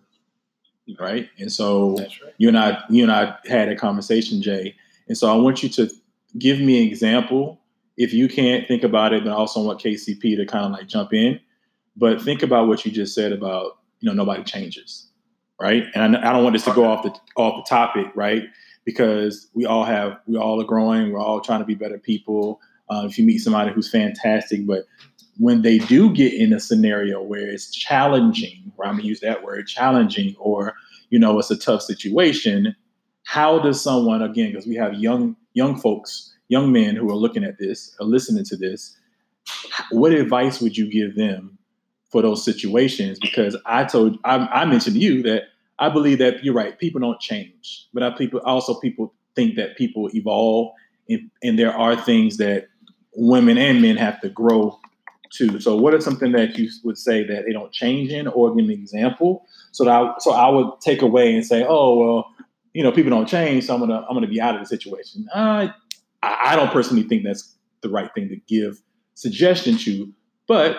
right? 0.99 1.29
And 1.39 1.51
so 1.51 1.95
right. 1.97 2.11
you 2.37 2.47
and 2.47 2.57
I 2.57 2.83
you 2.89 3.03
and 3.03 3.11
I 3.11 3.35
had 3.45 3.69
a 3.69 3.75
conversation, 3.75 4.41
Jay. 4.41 4.75
And 5.07 5.17
so 5.17 5.31
I 5.31 5.35
want 5.35 5.63
you 5.63 5.69
to 5.69 5.89
give 6.37 6.59
me 6.59 6.81
an 6.81 6.87
example. 6.87 7.59
If 7.97 8.13
you 8.13 8.27
can't 8.27 8.67
think 8.67 8.83
about 8.83 9.13
it, 9.13 9.23
then 9.23 9.33
also 9.33 9.63
want 9.63 9.81
KCP 9.81 10.35
to 10.37 10.45
kind 10.45 10.65
of 10.65 10.71
like 10.71 10.87
jump 10.87 11.13
in. 11.13 11.39
But 11.95 12.21
think 12.21 12.43
about 12.43 12.67
what 12.67 12.85
you 12.85 12.91
just 12.91 13.15
said 13.15 13.31
about 13.31 13.77
you 14.01 14.09
know 14.09 14.13
nobody 14.13 14.43
changes, 14.43 15.07
right? 15.59 15.85
And 15.95 16.17
I, 16.17 16.29
I 16.29 16.33
don't 16.33 16.43
want 16.43 16.53
this 16.53 16.65
to 16.65 16.73
go 16.73 16.85
off 16.85 17.03
the 17.03 17.15
off 17.35 17.63
the 17.63 17.69
topic, 17.69 18.07
right? 18.15 18.43
Because 18.83 19.49
we 19.53 19.65
all 19.65 19.85
have 19.85 20.19
we 20.27 20.37
all 20.37 20.61
are 20.61 20.65
growing. 20.65 21.11
We're 21.11 21.19
all 21.19 21.41
trying 21.41 21.59
to 21.59 21.65
be 21.65 21.75
better 21.75 21.97
people. 21.97 22.59
Uh, 22.89 23.07
if 23.09 23.17
you 23.17 23.25
meet 23.25 23.39
somebody 23.39 23.71
who's 23.71 23.89
fantastic, 23.89 24.67
but 24.67 24.85
when 25.37 25.61
they 25.61 25.79
do 25.79 26.13
get 26.13 26.33
in 26.33 26.53
a 26.53 26.59
scenario 26.59 27.21
where 27.21 27.47
it's 27.47 27.71
challenging, 27.71 28.71
or 28.77 28.85
I'm 28.85 28.97
gonna 28.97 29.07
use 29.07 29.19
that 29.21 29.43
word, 29.43 29.67
challenging, 29.67 30.35
or 30.39 30.75
you 31.09 31.19
know 31.19 31.37
it's 31.39 31.51
a 31.51 31.57
tough 31.57 31.81
situation, 31.81 32.75
how 33.23 33.59
does 33.59 33.81
someone 33.81 34.21
again? 34.21 34.51
Because 34.51 34.67
we 34.67 34.75
have 34.75 34.93
young 34.93 35.35
young 35.53 35.79
folks, 35.79 36.33
young 36.47 36.71
men 36.71 36.95
who 36.95 37.09
are 37.09 37.15
looking 37.15 37.43
at 37.43 37.57
this, 37.57 37.95
are 37.99 38.05
listening 38.05 38.45
to 38.45 38.57
this. 38.57 38.97
What 39.91 40.11
advice 40.11 40.61
would 40.61 40.77
you 40.77 40.89
give 40.89 41.15
them 41.15 41.57
for 42.11 42.21
those 42.21 42.43
situations? 42.43 43.19
Because 43.19 43.57
I 43.65 43.83
told 43.83 44.17
I, 44.23 44.37
I 44.37 44.65
mentioned 44.65 44.95
to 44.95 45.01
you 45.01 45.21
that 45.23 45.43
I 45.79 45.89
believe 45.89 46.19
that 46.19 46.43
you're 46.43 46.53
right. 46.53 46.79
People 46.79 47.01
don't 47.01 47.19
change, 47.19 47.87
but 47.93 48.03
I 48.03 48.11
people 48.11 48.39
also 48.45 48.79
people 48.79 49.13
think 49.35 49.55
that 49.55 49.75
people 49.75 50.09
evolve, 50.13 50.71
and, 51.09 51.29
and 51.43 51.59
there 51.59 51.75
are 51.75 51.95
things 51.95 52.37
that 52.37 52.67
women 53.15 53.57
and 53.57 53.81
men 53.81 53.97
have 53.97 54.21
to 54.21 54.29
grow 54.29 54.79
to. 55.33 55.59
So, 55.59 55.75
what 55.75 55.93
is 55.93 56.03
something 56.03 56.31
that 56.33 56.57
you 56.57 56.69
would 56.83 56.97
say 56.97 57.23
that 57.25 57.45
they 57.45 57.53
don't 57.53 57.71
change 57.71 58.11
in, 58.11 58.27
or 58.27 58.55
give 58.55 58.65
me 58.65 58.75
an 58.75 58.81
example? 58.81 59.45
So 59.71 59.83
that 59.85 59.91
I, 59.91 60.13
so 60.19 60.31
I 60.31 60.49
would 60.49 60.79
take 60.81 61.01
away 61.01 61.33
and 61.33 61.45
say, 61.45 61.65
oh 61.67 61.97
well, 61.97 62.31
you 62.73 62.83
know, 62.83 62.91
people 62.91 63.09
don't 63.09 63.27
change, 63.27 63.65
so 63.65 63.73
I'm 63.73 63.79
gonna 63.79 64.05
I'm 64.07 64.15
gonna 64.15 64.27
be 64.27 64.41
out 64.41 64.55
of 64.55 64.61
the 64.61 64.67
situation. 64.67 65.27
Uh, 65.33 65.67
I, 66.21 66.37
I 66.51 66.55
don't 66.55 66.71
personally 66.71 67.03
think 67.03 67.23
that's 67.23 67.55
the 67.81 67.89
right 67.89 68.09
thing 68.13 68.29
to 68.29 68.37
give 68.47 68.81
suggestion 69.13 69.77
to. 69.79 70.11
But 70.47 70.77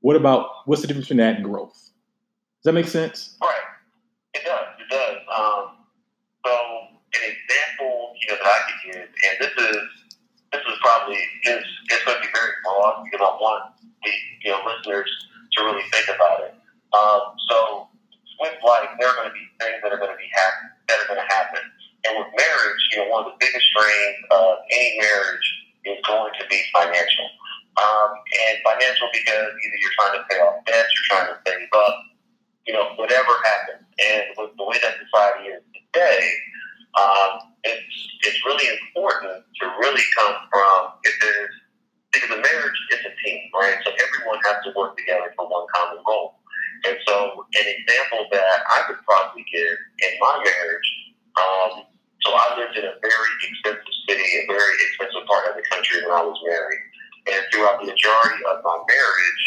what 0.00 0.16
about 0.16 0.48
what's 0.66 0.82
the 0.82 0.88
difference 0.88 1.06
between 1.06 1.24
that 1.24 1.36
and 1.36 1.44
growth? 1.44 1.72
Does 1.72 2.64
that 2.64 2.72
make 2.72 2.86
sense? 2.86 3.36
Right. 3.42 3.54
It 4.34 4.44
does. 4.44 4.66
It 4.78 4.90
does. 4.90 5.16
Um, 5.34 5.76
so 6.44 6.52
an 7.14 7.32
example, 7.32 8.14
you 8.20 8.28
know, 8.28 8.38
that 8.42 8.46
I 8.46 8.60
could 8.66 8.92
give, 8.92 9.02
and 9.02 9.36
this 9.40 9.74
is 9.74 9.82
this 10.52 10.60
is 10.60 10.78
probably 10.82 11.18
it's, 11.44 11.68
broad 12.72 13.04
because 13.04 13.20
I 13.20 13.32
want 13.36 13.76
the 13.76 14.12
you 14.44 14.50
know 14.50 14.64
listeners 14.64 15.12
to 15.52 15.64
really 15.68 15.84
think 15.92 16.08
about 16.08 16.48
it. 16.48 16.56
Um, 16.96 17.36
so 17.48 17.88
with 18.40 18.56
life, 18.64 18.88
there 18.96 19.08
are 19.12 19.16
going 19.20 19.28
to 19.28 19.36
be 19.36 19.44
things 19.60 19.84
that 19.84 19.92
are 19.92 20.00
going 20.00 20.12
to 20.12 20.16
be 20.16 20.28
happen 20.32 20.72
that 20.88 20.96
are 21.04 21.08
going 21.08 21.20
to 21.20 21.28
happen, 21.28 21.60
and 22.08 22.12
with 22.16 22.32
marriage, 22.32 22.82
you 22.92 23.04
know, 23.04 23.12
one 23.12 23.28
of 23.28 23.36
the 23.36 23.38
biggest 23.38 23.64
strains 23.68 24.18
of 24.32 24.64
any 24.72 24.96
marriage 25.04 25.46
is 25.84 25.98
going 26.08 26.32
to 26.40 26.44
be 26.48 26.58
financial. 26.72 27.28
Um, 27.72 28.12
and 28.12 28.60
financial 28.60 29.08
because 29.16 29.48
either 29.48 29.78
you're 29.80 29.96
trying 29.96 30.20
to 30.20 30.24
pay 30.28 30.36
off 30.44 30.60
debts, 30.68 30.92
you're 30.92 31.08
trying 31.08 31.28
to 31.32 31.40
save 31.40 31.72
up, 31.72 31.96
you 32.68 32.76
know, 32.76 32.92
whatever 33.00 33.32
happens. 33.48 33.80
And 33.96 34.28
with 34.36 34.52
the 34.60 34.64
way 34.68 34.76
that 34.84 35.00
society 35.00 35.56
is 35.56 35.64
today, 35.72 36.20
um, 37.00 37.48
it's 37.64 37.96
it's 38.28 38.40
really 38.44 38.68
important 38.68 39.40
to 39.40 39.64
really 39.80 40.04
come 40.20 40.36
from 40.52 41.00
if 41.04 41.16
there's 41.24 41.56
because 42.12 42.28
a 42.28 42.40
marriage 42.44 42.80
is 42.92 43.00
a 43.08 43.12
team, 43.24 43.40
right? 43.56 43.80
So 43.88 43.88
everyone 43.88 44.36
has 44.52 44.60
to 44.68 44.70
work 44.76 44.92
together 45.00 45.32
for 45.32 45.48
one 45.48 45.64
common 45.72 46.04
goal. 46.04 46.36
And 46.84 47.00
so 47.08 47.46
an 47.56 47.66
example 47.72 48.28
that 48.36 48.68
I 48.68 48.84
could 48.84 49.00
probably 49.08 49.48
give 49.48 49.78
in 50.04 50.12
my 50.20 50.44
marriage, 50.44 50.88
um, 51.40 51.88
so 52.20 52.36
I 52.36 52.52
lived 52.60 52.76
in 52.76 52.84
a 52.84 53.00
very 53.00 53.30
expensive 53.48 53.96
city, 54.04 54.28
a 54.44 54.44
very 54.44 54.76
expensive 54.92 55.24
part 55.24 55.48
of 55.48 55.56
the 55.56 55.64
country 55.72 56.04
when 56.04 56.12
I 56.12 56.20
was 56.20 56.36
married. 56.44 56.82
And 57.32 57.40
throughout 57.52 57.80
the 57.80 57.86
majority 57.86 58.42
of 58.50 58.60
my 58.64 58.78
marriage, 58.84 59.44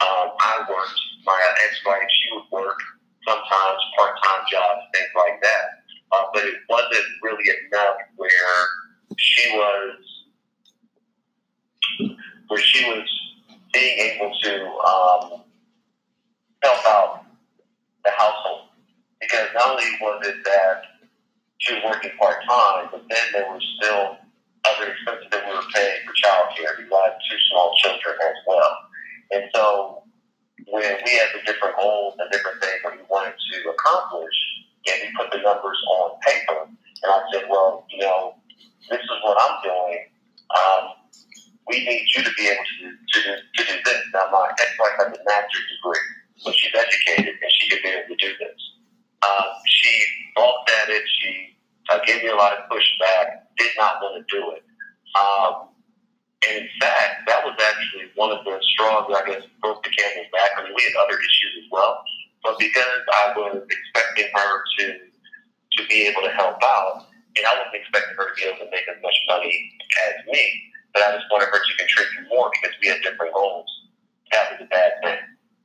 um, 0.00 0.28
I 0.38 0.64
worked. 0.68 1.00
My 1.24 1.40
ex-wife, 1.64 2.04
she 2.04 2.36
would 2.36 2.44
work 2.52 2.78
sometimes 3.26 3.80
part-time 3.96 4.44
jobs, 4.52 4.82
things 4.92 5.08
like 5.16 5.40
that. 5.40 5.64
Uh, 6.12 6.24
but 6.34 6.44
it 6.44 6.54
wasn't 6.68 7.04
really 7.22 7.44
enough 7.66 7.96
where 8.16 8.28
she 9.16 9.50
was, 9.56 9.96
where 12.48 12.60
she 12.60 12.84
was 12.90 13.08
being 13.72 13.98
able 13.98 14.32
to 14.42 14.64
um, 14.84 15.44
help 16.62 16.86
out 16.86 17.24
the 18.04 18.10
household. 18.10 18.68
Because 19.20 19.48
not 19.54 19.70
only 19.70 19.84
was 20.00 20.26
it 20.26 20.44
that 20.44 20.82
she 21.58 21.74
was 21.74 21.82
working 21.84 22.12
part-time, 22.18 22.88
but 22.92 23.02
then 23.08 23.24
there 23.32 23.50
were 23.50 23.60
still 23.80 24.18
other 24.66 24.92
expenses 24.92 25.28
that 25.30 25.44
we 25.46 25.54
were 25.54 25.62
paying 25.74 26.00
for 26.06 26.12
childcare. 26.12 26.76
We 26.78 26.84
had 26.84 27.16
two 27.30 27.38
small 27.50 27.74
children 27.82 28.14
as 28.22 28.36
well. 28.46 28.78
And 29.32 29.44
so 29.54 30.02
we 31.04 31.12
had 31.16 31.30
the 31.32 31.42
different 31.46 31.76
goals 31.76 32.14
and 32.18 32.30
different 32.30 32.60
things 32.60 32.80
that 32.82 32.92
we 32.92 33.02
wanted 33.08 33.34
to 33.38 33.56
accomplish, 33.70 34.36
and 34.86 34.96
we 35.00 35.08
put 35.16 35.30
the 35.32 35.40
numbers 35.40 35.78
on 35.88 36.18
paper, 36.20 36.68
and 36.68 37.08
I 37.08 37.20
said, 37.32 37.44
well, 37.48 37.86
you 37.90 38.00
know, 38.04 38.34
this 38.90 39.00
is 39.00 39.18
what 39.22 39.36
I'm 39.40 39.56
doing. 39.64 40.00
Um, 40.52 40.84
we 41.68 41.80
need 41.84 42.04
you 42.14 42.22
to 42.22 42.32
be 42.36 42.44
able 42.48 42.64
to, 42.64 42.84
to, 42.92 43.20
to 43.40 43.62
do 43.64 43.76
this. 43.84 44.00
Now, 44.12 44.28
my 44.30 44.52
ex-wife 44.52 44.96
has 44.98 45.08
a 45.16 45.22
master's 45.24 45.66
degree, 45.72 46.06
so 46.36 46.52
she's 46.52 46.74
educated, 46.76 47.34
and 47.40 47.50
she 47.56 47.68
could 47.70 47.82
be 47.82 47.88
able 47.88 48.08
to 48.08 48.16
do 48.20 48.32
this. 48.38 48.60
Um, 49.24 49.48
she 49.66 50.04
balked 50.36 50.70
at 50.82 50.90
it. 50.90 51.02
She 51.20 51.56
uh, 51.88 51.98
gave 52.06 52.22
me 52.22 52.28
a 52.28 52.36
lot 52.36 52.52
of 52.52 52.68
pushback, 52.68 53.48
did 53.56 53.72
not 53.78 53.96
want 54.02 54.20
to 54.20 54.24
do 54.28 54.52
it. 54.52 54.62
Um, 55.16 55.73
and 56.48 56.64
in 56.64 56.68
fact, 56.80 57.26
that 57.26 57.44
was 57.44 57.56
actually 57.56 58.10
one 58.14 58.30
of 58.30 58.44
the 58.44 58.58
straws 58.74 59.06
that 59.08 59.22
I 59.22 59.24
guess 59.26 59.44
broke 59.60 59.82
the 59.82 59.90
camel's 59.90 60.30
back. 60.32 60.50
I 60.56 60.64
mean, 60.64 60.74
we 60.74 60.82
had 60.82 60.96
other 61.04 61.16
issues 61.16 61.64
as 61.64 61.68
well, 61.70 62.02
but 62.42 62.58
because 62.58 63.00
I 63.12 63.32
was 63.36 63.62
expecting 63.68 64.28
her 64.34 64.52
to 64.78 64.84
to 65.04 65.80
be 65.88 66.06
able 66.06 66.22
to 66.22 66.30
help 66.30 66.62
out, 66.62 67.06
and 67.36 67.42
I 67.46 67.52
wasn't 67.58 67.82
expecting 67.82 68.14
her 68.14 68.30
to 68.30 68.34
be 68.36 68.44
able 68.46 68.62
to 68.66 68.70
make 68.70 68.86
as 68.86 69.00
much 69.02 69.16
money 69.26 69.52
as 70.06 70.14
me, 70.30 70.44
but 70.94 71.02
I 71.02 71.18
just 71.18 71.26
wanted 71.30 71.50
her 71.50 71.58
to 71.58 71.72
contribute 71.76 72.30
more 72.30 72.50
because 72.54 72.74
we 72.80 72.88
had 72.88 73.02
different 73.02 73.34
goals. 73.34 73.66
That 74.30 74.54
was 74.54 74.62
a 74.62 74.68
bad 74.70 74.92
thing. 75.02 75.18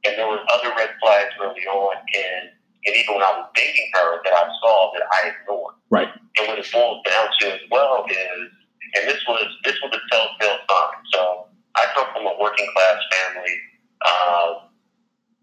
And 0.06 0.18
there 0.18 0.28
was 0.28 0.42
other 0.50 0.74
red 0.74 0.90
flags 1.02 1.34
early 1.38 1.66
on, 1.70 1.96
and 1.98 2.50
and 2.86 2.96
even 2.96 3.16
when 3.16 3.24
I 3.24 3.36
was 3.38 3.52
dating 3.56 3.92
her, 3.94 4.24
that 4.24 4.34
I 4.34 4.46
saw 4.62 4.92
that 4.94 5.04
I 5.12 5.36
ignored. 5.36 5.76
Right. 5.90 6.08
And 6.40 6.48
what 6.48 6.58
it 6.58 6.68
boils 6.72 7.04
down 7.04 7.28
to 7.40 7.54
as 7.54 7.60
well 7.70 8.06
is, 8.10 8.50
and 8.96 9.10
this 9.10 9.22
was 9.28 9.46
this 9.66 9.76
was 9.84 9.92
a 9.94 10.02
telltale 10.12 10.60
sign. 10.70 10.98
So 11.14 11.48
I 11.76 11.86
come 11.96 12.08
from 12.14 12.26
a 12.28 12.36
working 12.40 12.68
class 12.76 13.00
family. 13.12 13.56
Uh, 14.02 14.54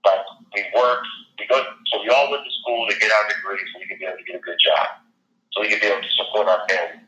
but 0.04 0.24
we 0.54 0.64
worked. 0.74 1.08
We 1.38 1.46
go. 1.46 1.62
So 1.92 2.02
we 2.02 2.08
all 2.10 2.30
went 2.30 2.44
to 2.44 2.52
school 2.62 2.88
to 2.88 2.96
get 2.98 3.10
our 3.12 3.28
degrees 3.28 3.66
so 3.72 3.80
we 3.80 3.86
could 3.88 3.98
be 3.98 4.06
able 4.06 4.18
to 4.18 4.24
get 4.24 4.36
a 4.36 4.44
good 4.44 4.58
job. 4.64 4.88
so 5.52 5.62
we 5.62 5.68
could 5.70 5.80
be 5.80 5.88
able 5.88 6.02
to 6.02 6.14
support 6.16 6.48
our 6.48 6.62
family. 6.68 7.02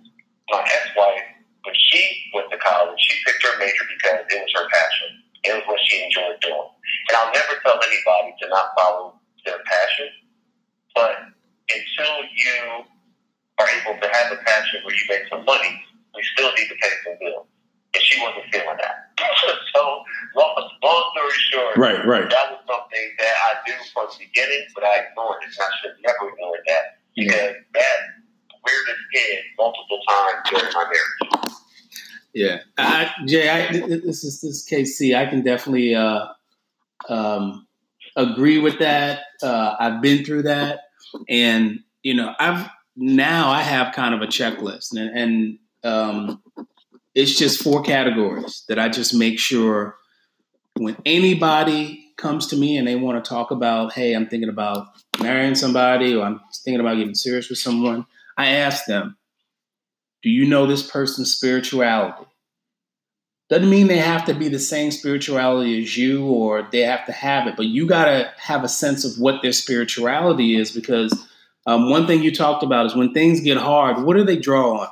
My 0.50 0.62
ex-wife, 0.64 1.26
when 1.64 1.74
she 1.90 2.02
went 2.34 2.50
to 2.50 2.58
college, 2.58 2.98
she 2.98 3.20
picked 3.26 3.42
her 3.44 3.58
major 3.60 3.84
because 3.88 4.26
it 4.30 4.40
was 4.42 4.52
her 4.56 4.68
passion. 4.68 5.10
It 5.44 5.52
was 5.56 5.64
what 5.66 5.80
she 5.86 6.04
enjoyed 6.04 6.40
doing. 6.40 6.70
And 7.08 7.14
I'll 7.16 7.32
never 7.32 7.60
tell 7.64 7.78
anybody 7.78 8.34
to 8.42 8.48
not 8.48 8.72
follow 8.78 9.14
their 9.46 9.60
passion, 9.66 10.08
but 10.94 11.16
until 11.70 12.14
you 12.32 12.84
are 13.60 13.68
able 13.80 14.00
to 14.00 14.08
have 14.08 14.32
a 14.32 14.36
passion 14.44 14.80
where 14.84 14.94
you 14.94 15.04
make 15.08 15.24
some 15.30 15.44
money, 15.44 15.82
you 16.16 16.22
still 16.34 16.50
need 16.52 16.68
to 16.68 16.74
pay 16.80 16.90
some 17.04 17.16
bills. 17.20 17.46
And 17.94 18.02
she 18.04 18.20
wasn't 18.20 18.44
feeling 18.52 18.76
that. 18.76 19.12
so, 19.74 20.02
long, 20.36 20.68
long 20.82 21.10
story 21.14 21.32
short, 21.50 21.76
Right, 21.76 22.06
right. 22.06 22.28
that 22.28 22.50
was 22.52 22.60
something 22.68 23.06
that 23.18 23.32
I 23.32 23.68
knew 23.68 23.76
from 23.92 24.06
the 24.12 24.26
beginning, 24.26 24.66
but 24.74 24.84
I 24.84 25.08
ignored 25.08 25.42
it. 25.42 25.46
And 25.46 25.64
I 25.64 25.70
should 25.80 25.96
never 26.04 26.32
ignore 26.32 26.56
that 26.68 26.84
because 27.16 27.56
that 27.74 27.98
reared 28.66 28.88
its 28.88 29.24
head 29.26 29.42
multiple 29.58 30.00
times 30.08 30.50
during 30.50 30.72
my 30.74 30.84
marriage. 30.84 31.54
Yeah, 32.34 32.58
I, 32.76 33.10
Jay, 33.26 33.48
I, 33.48 33.72
this 33.72 34.22
is 34.22 34.40
this 34.40 34.68
KC. 34.70 35.16
I 35.16 35.26
can 35.26 35.42
definitely 35.42 35.94
uh, 35.94 36.26
um, 37.08 37.66
agree 38.16 38.58
with 38.58 38.78
that. 38.80 39.22
Uh, 39.42 39.74
I've 39.80 40.02
been 40.02 40.24
through 40.24 40.42
that, 40.42 40.80
and 41.28 41.80
you 42.02 42.14
know, 42.14 42.34
I've 42.38 42.68
now 42.96 43.50
I 43.50 43.62
have 43.62 43.94
kind 43.94 44.14
of 44.14 44.20
a 44.22 44.26
checklist, 44.26 44.92
and, 44.92 45.16
and 45.18 45.58
um, 45.84 46.42
it's 47.14 47.36
just 47.36 47.62
four 47.62 47.82
categories 47.82 48.64
that 48.68 48.78
I 48.78 48.88
just 48.88 49.14
make 49.14 49.38
sure 49.38 49.96
when 50.76 50.96
anybody 51.04 52.12
comes 52.16 52.46
to 52.48 52.56
me 52.56 52.76
and 52.76 52.86
they 52.86 52.96
want 52.96 53.22
to 53.22 53.28
talk 53.28 53.50
about, 53.50 53.92
hey, 53.92 54.14
I'm 54.14 54.28
thinking 54.28 54.48
about 54.48 54.88
marrying 55.20 55.54
somebody, 55.54 56.14
or 56.14 56.24
I'm 56.24 56.40
thinking 56.64 56.80
about 56.80 56.96
getting 56.96 57.14
serious 57.14 57.48
with 57.48 57.58
someone, 57.58 58.06
I 58.36 58.48
ask 58.48 58.84
them, 58.86 59.16
do 60.22 60.30
you 60.30 60.46
know 60.46 60.66
this 60.66 60.88
person's 60.88 61.34
spirituality? 61.34 62.26
Doesn't 63.48 63.70
mean 63.70 63.86
they 63.86 63.98
have 63.98 64.26
to 64.26 64.34
be 64.34 64.48
the 64.48 64.58
same 64.58 64.90
spirituality 64.90 65.82
as 65.82 65.96
you 65.96 66.26
or 66.26 66.68
they 66.70 66.80
have 66.80 67.06
to 67.06 67.12
have 67.12 67.46
it, 67.46 67.56
but 67.56 67.66
you 67.66 67.86
got 67.86 68.04
to 68.04 68.30
have 68.36 68.62
a 68.62 68.68
sense 68.68 69.04
of 69.04 69.18
what 69.18 69.40
their 69.40 69.52
spirituality 69.52 70.56
is 70.56 70.70
because 70.70 71.26
um, 71.66 71.88
one 71.88 72.06
thing 72.06 72.22
you 72.22 72.34
talked 72.34 72.62
about 72.62 72.86
is 72.86 72.94
when 72.94 73.14
things 73.14 73.40
get 73.40 73.56
hard, 73.56 74.04
what 74.04 74.16
do 74.16 74.24
they 74.24 74.36
draw 74.36 74.80
on? 74.80 74.88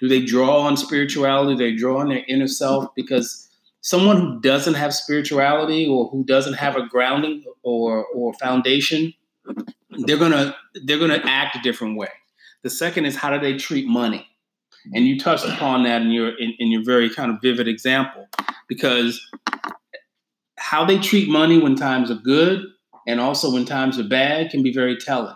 Do 0.00 0.08
they 0.08 0.24
draw 0.24 0.60
on 0.60 0.76
spirituality? 0.76 1.56
Do 1.56 1.70
they 1.70 1.76
draw 1.76 2.00
on 2.00 2.08
their 2.08 2.24
inner 2.26 2.48
self? 2.48 2.94
Because 2.94 3.48
someone 3.82 4.16
who 4.16 4.40
doesn't 4.40 4.74
have 4.74 4.94
spirituality 4.94 5.86
or 5.86 6.08
who 6.08 6.24
doesn't 6.24 6.54
have 6.54 6.76
a 6.76 6.86
grounding 6.86 7.44
or 7.62 8.06
or 8.14 8.32
foundation, 8.34 9.12
they're 10.06 10.18
gonna 10.18 10.56
they're 10.84 10.98
gonna 10.98 11.20
act 11.24 11.56
a 11.56 11.62
different 11.62 11.96
way. 11.96 12.08
The 12.62 12.70
second 12.70 13.06
is 13.06 13.16
how 13.16 13.30
do 13.30 13.40
they 13.40 13.56
treat 13.56 13.86
money? 13.86 14.26
And 14.94 15.06
you 15.06 15.18
touched 15.18 15.44
upon 15.44 15.82
that 15.84 16.02
in 16.02 16.10
your 16.10 16.30
in, 16.38 16.54
in 16.58 16.70
your 16.70 16.82
very 16.84 17.10
kind 17.10 17.30
of 17.30 17.40
vivid 17.42 17.68
example, 17.68 18.26
because 18.68 19.20
how 20.56 20.84
they 20.84 20.98
treat 20.98 21.28
money 21.28 21.58
when 21.58 21.74
times 21.74 22.10
are 22.10 22.14
good 22.14 22.64
and 23.06 23.20
also 23.20 23.52
when 23.52 23.64
times 23.64 23.98
are 23.98 24.04
bad 24.04 24.50
can 24.50 24.62
be 24.62 24.72
very 24.72 24.96
telling. 24.96 25.34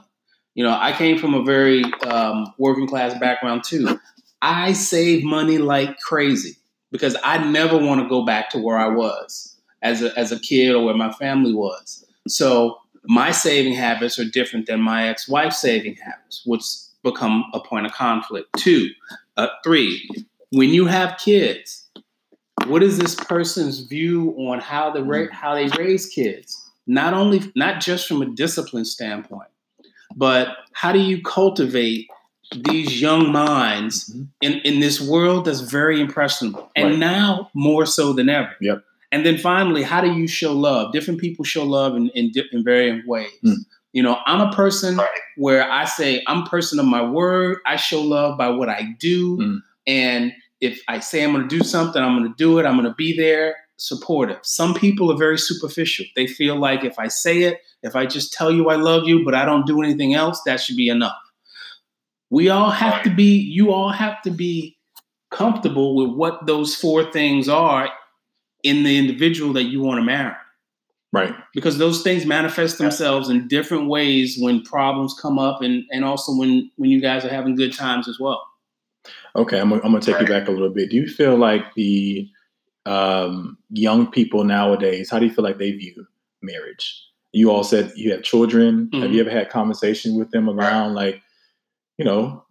You 0.55 0.65
know, 0.65 0.79
I 0.79 0.93
came 0.93 1.19
from 1.19 1.35
a 1.35 1.43
very 1.43 1.83
um, 2.07 2.55
working 2.59 2.87
class 2.87 3.19
background 3.19 3.65
too. 3.65 3.99
I 4.45 4.75
save 4.75 5.25
money 5.25 5.57
like 5.57 5.99
crazy 6.01 6.57
because 6.93 7.17
I 7.25 7.39
never 7.39 7.79
want 7.79 8.03
to 8.03 8.09
go 8.11 8.27
back 8.27 8.51
to 8.51 8.59
where 8.59 8.77
I 8.77 8.89
was 8.89 9.57
as 9.81 10.03
a, 10.03 10.17
as 10.19 10.33
a 10.33 10.39
kid 10.39 10.75
or 10.75 10.85
where 10.85 10.95
my 10.95 11.11
family 11.13 11.55
was. 11.55 12.05
So 12.29 12.77
my 13.05 13.31
saving 13.31 13.73
habits 13.73 14.19
are 14.19 14.25
different 14.27 14.67
than 14.67 14.83
my 14.83 15.09
ex-wife's 15.09 15.63
saving 15.63 15.97
habits, 15.97 16.43
which 16.45 16.63
become 17.03 17.47
a 17.55 17.61
point 17.61 17.87
of 17.87 17.93
conflict. 17.93 18.51
Two, 18.59 18.91
uh, 19.39 19.49
three, 19.65 20.07
when 20.51 20.69
you 20.69 20.85
have 20.85 21.17
kids, 21.17 21.89
what 22.67 22.83
is 22.83 22.99
this 22.99 23.15
person's 23.15 23.81
view 23.81 24.33
on 24.33 24.61
how 24.61 24.91
the 24.91 25.03
ra- 25.03 25.33
how 25.33 25.55
they 25.55 25.69
raise 25.79 26.05
kids? 26.07 26.71
Not 26.87 27.15
only 27.15 27.51
not 27.57 27.81
just 27.81 28.07
from 28.07 28.21
a 28.21 28.27
discipline 28.27 28.85
standpoint, 28.85 29.49
but 30.15 30.49
how 30.75 30.93
do 30.93 30.99
you 30.99 31.23
cultivate 31.23 32.09
these 32.53 33.01
young 33.01 33.33
minds 33.33 34.11
Mhm. 34.11 34.29
in, 34.43 34.53
in 34.65 34.81
this 34.81 35.01
world 35.01 35.45
that's 35.47 35.61
very 35.61 36.01
impressionable 36.01 36.71
and 36.77 36.91
Right. 36.91 36.99
now 36.99 37.51
more 37.55 37.87
so 37.87 38.13
than 38.13 38.29
ever 38.29 38.51
Yep. 38.61 38.85
and 39.13 39.25
then 39.27 39.39
finally 39.39 39.83
how 39.83 40.01
do 40.01 40.13
you 40.13 40.27
show 40.27 40.53
love 40.53 40.93
different 40.93 41.21
people 41.21 41.45
show 41.45 41.65
love 41.65 41.97
in, 41.97 42.09
in, 42.11 42.33
in 42.53 42.65
varying 42.65 43.03
ways 43.07 43.31
Mm. 43.45 43.57
you 43.93 44.03
know 44.03 44.19
i'm 44.27 44.41
a 44.41 44.53
person 44.53 44.97
Right. 44.97 45.09
where 45.37 45.71
i 45.71 45.85
say 45.85 46.23
i'm 46.27 46.43
a 46.43 46.47
person 46.47 46.79
of 46.79 46.87
my 46.87 47.03
word 47.03 47.59
i 47.67 47.77
show 47.77 48.01
love 48.03 48.37
by 48.39 48.49
what 48.49 48.69
i 48.69 48.95
do 49.01 49.39
Mm. 49.39 49.59
and 49.87 50.33
if 50.61 50.81
i 50.89 51.01
say 51.01 51.25
i'm 51.25 51.33
going 51.33 51.49
to 51.49 51.59
do 51.59 51.65
something 51.65 52.03
i'm 52.03 52.17
going 52.19 52.31
to 52.31 52.37
do 52.37 52.59
it 52.59 52.67
i'm 52.67 52.75
going 52.77 52.89
to 52.89 52.95
be 52.95 53.17
there 53.17 53.57
supportive 53.77 54.39
some 54.43 54.73
people 54.75 55.11
are 55.11 55.17
very 55.19 55.39
superficial 55.39 56.05
they 56.15 56.27
feel 56.29 56.57
like 56.57 56.85
if 56.85 56.97
i 56.99 57.09
say 57.09 57.43
it 57.43 57.59
if 57.83 57.97
i 57.97 58.07
just 58.07 58.33
tell 58.33 58.53
you 58.53 58.69
i 58.71 58.77
love 58.77 59.09
you 59.09 59.25
but 59.25 59.35
i 59.35 59.45
don't 59.45 59.67
do 59.67 59.83
anything 59.83 60.15
else 60.15 60.41
that 60.47 60.61
should 60.61 60.77
be 60.77 60.89
enough 60.89 61.17
we 62.35 62.49
all 62.49 62.71
have 62.71 63.03
to 63.05 63.11
be 63.11 63.31
you 63.59 63.73
all 63.73 63.91
have 63.91 64.21
to 64.23 64.31
be 64.31 64.77
comfortable 65.31 65.95
with 65.99 66.11
what 66.21 66.47
those 66.47 66.75
four 66.83 67.01
things 67.13 67.49
are 67.49 67.89
in 68.63 68.83
the 68.85 68.95
individual 68.99 69.53
that 69.53 69.65
you 69.73 69.81
want 69.81 69.99
to 69.99 70.05
marry 70.05 70.35
Right. 71.13 71.35
because 71.55 71.79
those 71.79 72.03
things 72.03 72.27
manifest 72.27 72.79
themselves 72.79 73.29
in 73.29 73.47
different 73.47 73.87
ways 73.89 74.37
when 74.45 74.63
problems 74.63 75.15
come 75.25 75.39
up 75.39 75.63
and 75.63 75.85
and 75.95 76.05
also 76.05 76.35
when 76.41 76.71
when 76.77 76.91
you 76.91 77.01
guys 77.01 77.25
are 77.25 77.35
having 77.39 77.55
good 77.57 77.73
times 77.85 78.09
as 78.09 78.19
well 78.19 78.43
Okay, 79.37 79.59
I'm, 79.61 79.69
gonna- 79.71 79.83
I'm 79.85 79.91
going 79.91 80.01
to 80.03 80.13
take 80.13 80.21
you 80.23 80.27
back 80.35 80.49
a 80.49 80.51
little 80.53 80.71
bit. 80.71 80.89
Do 80.91 80.97
you 80.97 81.07
feel 81.09 81.37
like 81.37 81.65
the 81.75 82.27
um, 82.87 83.59
young 83.71 84.07
people 84.11 84.45
nowadays, 84.45 85.11
how 85.11 85.19
do 85.19 85.27
you 85.27 85.33
feel 85.35 85.45
like 85.45 85.59
they 85.59 85.73
view 85.73 86.07
marriage? 86.41 86.87
You 87.33 87.51
all 87.51 87.65
said 87.65 87.93
you 87.97 88.13
have 88.13 88.23
children. 88.23 88.89
Have 88.95 89.11
Mhm. 89.11 89.13
you 89.13 89.21
ever 89.21 89.31
had 89.39 89.51
conversation 89.51 90.17
with 90.19 90.31
them 90.31 90.49
around, 90.49 90.95
like, 90.95 91.21
you 91.99 92.05
know, 92.05 92.45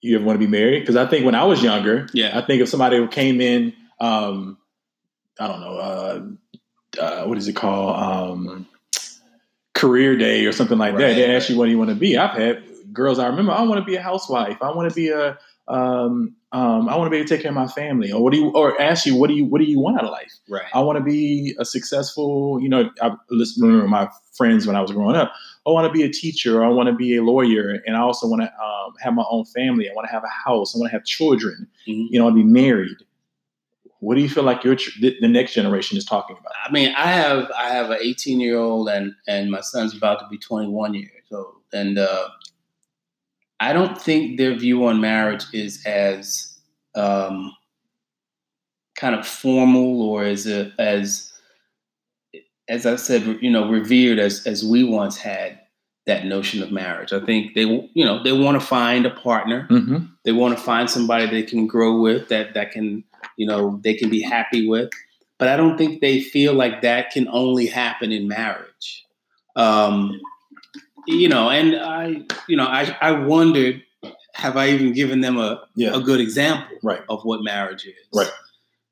you 0.00 0.16
ever 0.16 0.24
want 0.24 0.38
to 0.38 0.46
be 0.46 0.50
married? 0.50 0.80
Because 0.80 0.96
I 0.96 1.06
think 1.06 1.24
when 1.24 1.34
I 1.34 1.44
was 1.44 1.62
younger, 1.62 2.06
Yeah. 2.12 2.38
I 2.38 2.42
think 2.42 2.62
if 2.62 2.68
somebody 2.68 3.06
came 3.08 3.40
in, 3.40 3.72
um, 4.00 4.58
I 5.38 5.48
don't 5.48 5.60
know, 5.60 5.76
uh, 5.76 7.00
uh, 7.00 7.24
what 7.24 7.38
is 7.38 7.48
it 7.48 7.54
called? 7.54 7.96
Um, 7.96 8.68
career 9.74 10.16
day 10.16 10.46
or 10.46 10.52
something 10.52 10.78
like 10.78 10.96
that. 10.96 11.14
They 11.14 11.34
ask 11.34 11.48
you 11.48 11.58
what 11.58 11.66
do 11.66 11.72
you 11.72 11.78
want 11.78 11.90
to 11.90 11.96
be. 11.96 12.16
I've 12.16 12.38
had 12.38 12.62
girls 12.92 13.18
I 13.18 13.26
remember, 13.26 13.52
I 13.52 13.62
want 13.62 13.80
to 13.80 13.84
be 13.84 13.96
a 13.96 14.02
housewife. 14.02 14.62
I 14.62 14.70
want 14.72 14.88
to 14.88 14.94
be 14.94 15.08
a 15.08 15.38
um, 15.66 16.36
um, 16.52 16.88
I 16.88 16.96
want 16.96 17.06
to 17.06 17.10
be 17.10 17.16
able 17.16 17.26
to 17.26 17.34
take 17.34 17.42
care 17.42 17.50
of 17.50 17.54
my 17.54 17.66
family, 17.66 18.12
or 18.12 18.22
what 18.22 18.32
do 18.32 18.38
you, 18.38 18.50
or 18.50 18.80
ask 18.80 19.06
you, 19.06 19.16
what 19.16 19.28
do 19.28 19.34
you, 19.34 19.44
what 19.46 19.60
do 19.60 19.64
you 19.64 19.80
want 19.80 19.96
out 19.96 20.04
of 20.04 20.10
life? 20.10 20.32
right 20.48 20.66
I 20.74 20.80
want 20.80 20.98
to 20.98 21.04
be 21.04 21.56
a 21.58 21.64
successful, 21.64 22.60
you 22.60 22.68
know, 22.68 22.90
I 23.00 23.16
listen, 23.30 23.66
remember 23.66 23.88
my 23.88 24.08
friends 24.32 24.66
when 24.66 24.76
I 24.76 24.80
was 24.80 24.92
growing 24.92 25.16
up. 25.16 25.32
I 25.66 25.70
want 25.70 25.86
to 25.86 25.92
be 25.92 26.02
a 26.02 26.10
teacher, 26.10 26.60
or 26.60 26.64
I 26.64 26.68
want 26.68 26.88
to 26.88 26.94
be 26.94 27.16
a 27.16 27.22
lawyer, 27.22 27.82
and 27.86 27.96
I 27.96 28.00
also 28.00 28.26
want 28.28 28.42
to 28.42 28.52
um, 28.62 28.92
have 29.00 29.14
my 29.14 29.24
own 29.30 29.44
family. 29.46 29.88
I 29.88 29.94
want 29.94 30.06
to 30.06 30.12
have 30.12 30.24
a 30.24 30.28
house. 30.28 30.74
I 30.74 30.78
want 30.78 30.90
to 30.90 30.96
have 30.96 31.04
children. 31.04 31.66
Mhm. 31.88 32.08
You 32.10 32.18
know, 32.18 32.26
I 32.26 32.30
want 32.30 32.36
to 32.38 32.44
be 32.44 32.50
married. 32.50 32.98
What 34.00 34.16
do 34.16 34.20
you 34.20 34.28
feel 34.28 34.42
like 34.42 34.62
your 34.64 34.76
the 35.00 35.28
next 35.28 35.54
generation 35.54 35.96
is 35.96 36.04
talking 36.04 36.36
about? 36.38 36.52
I 36.62 36.70
mean, 36.70 36.92
I 36.96 37.06
have 37.06 37.50
I 37.58 37.68
have 37.70 37.90
an 37.90 37.98
18 38.02 38.38
year 38.40 38.58
old 38.58 38.88
and 38.88 39.14
and 39.26 39.50
my 39.50 39.62
son's 39.62 39.96
about 39.96 40.18
to 40.20 40.26
be 40.28 40.36
21 40.36 40.92
years 40.94 41.10
old, 41.32 41.62
and 41.72 41.96
uh, 41.98 42.28
I 43.60 43.72
don't 43.72 43.98
think 44.00 44.36
their 44.36 44.54
view 44.54 44.84
on 44.84 45.00
marriage 45.00 45.44
is 45.54 45.82
as 45.86 46.58
um, 46.94 47.52
kind 48.96 49.14
of 49.14 49.26
formal 49.26 50.02
or 50.02 50.24
as 50.24 50.46
a, 50.46 50.72
as 50.78 51.32
as 52.68 52.86
I 52.86 52.96
said, 52.96 53.38
you 53.42 53.50
know, 53.50 53.68
revered 53.68 54.18
as 54.18 54.46
as 54.46 54.64
we 54.64 54.84
once 54.84 55.16
had 55.16 55.60
that 56.06 56.26
notion 56.26 56.62
of 56.62 56.70
marriage. 56.70 57.12
I 57.12 57.20
think 57.24 57.54
they 57.54 57.62
you 57.62 58.04
know 58.04 58.22
they 58.22 58.32
want 58.32 58.60
to 58.60 58.66
find 58.66 59.06
a 59.06 59.10
partner 59.10 59.66
Mm-hmm. 59.70 59.98
they 60.24 60.32
want 60.32 60.56
to 60.56 60.62
find 60.62 60.88
somebody 60.90 61.26
they 61.26 61.42
can 61.42 61.66
grow 61.66 62.00
with 62.00 62.28
that 62.28 62.54
that 62.54 62.72
can 62.72 63.04
you 63.36 63.46
know 63.46 63.80
they 63.82 63.94
can 63.94 64.10
be 64.10 64.20
happy 64.22 64.68
with 64.68 64.90
but 65.38 65.48
i 65.48 65.56
don't 65.56 65.76
think 65.78 66.00
they 66.02 66.20
feel 66.20 66.52
like 66.52 66.82
that 66.82 67.10
can 67.10 67.26
only 67.28 67.66
happen 67.66 68.12
in 68.12 68.28
marriage 68.28 69.04
um 69.56 70.20
you 71.06 71.28
know 71.28 71.48
and 71.50 71.74
i 71.76 72.22
you 72.48 72.56
know 72.56 72.66
i 72.66 72.94
i 73.00 73.10
wondered 73.12 73.82
have 74.34 74.56
i 74.58 74.68
even 74.68 74.92
given 74.92 75.20
them 75.22 75.38
a, 75.38 75.62
Yeah. 75.74 75.96
a 75.96 76.00
good 76.00 76.20
example 76.20 76.76
Right. 76.82 77.02
of 77.08 77.24
what 77.24 77.42
marriage 77.42 77.86
is 77.86 77.94
Right. 78.12 78.30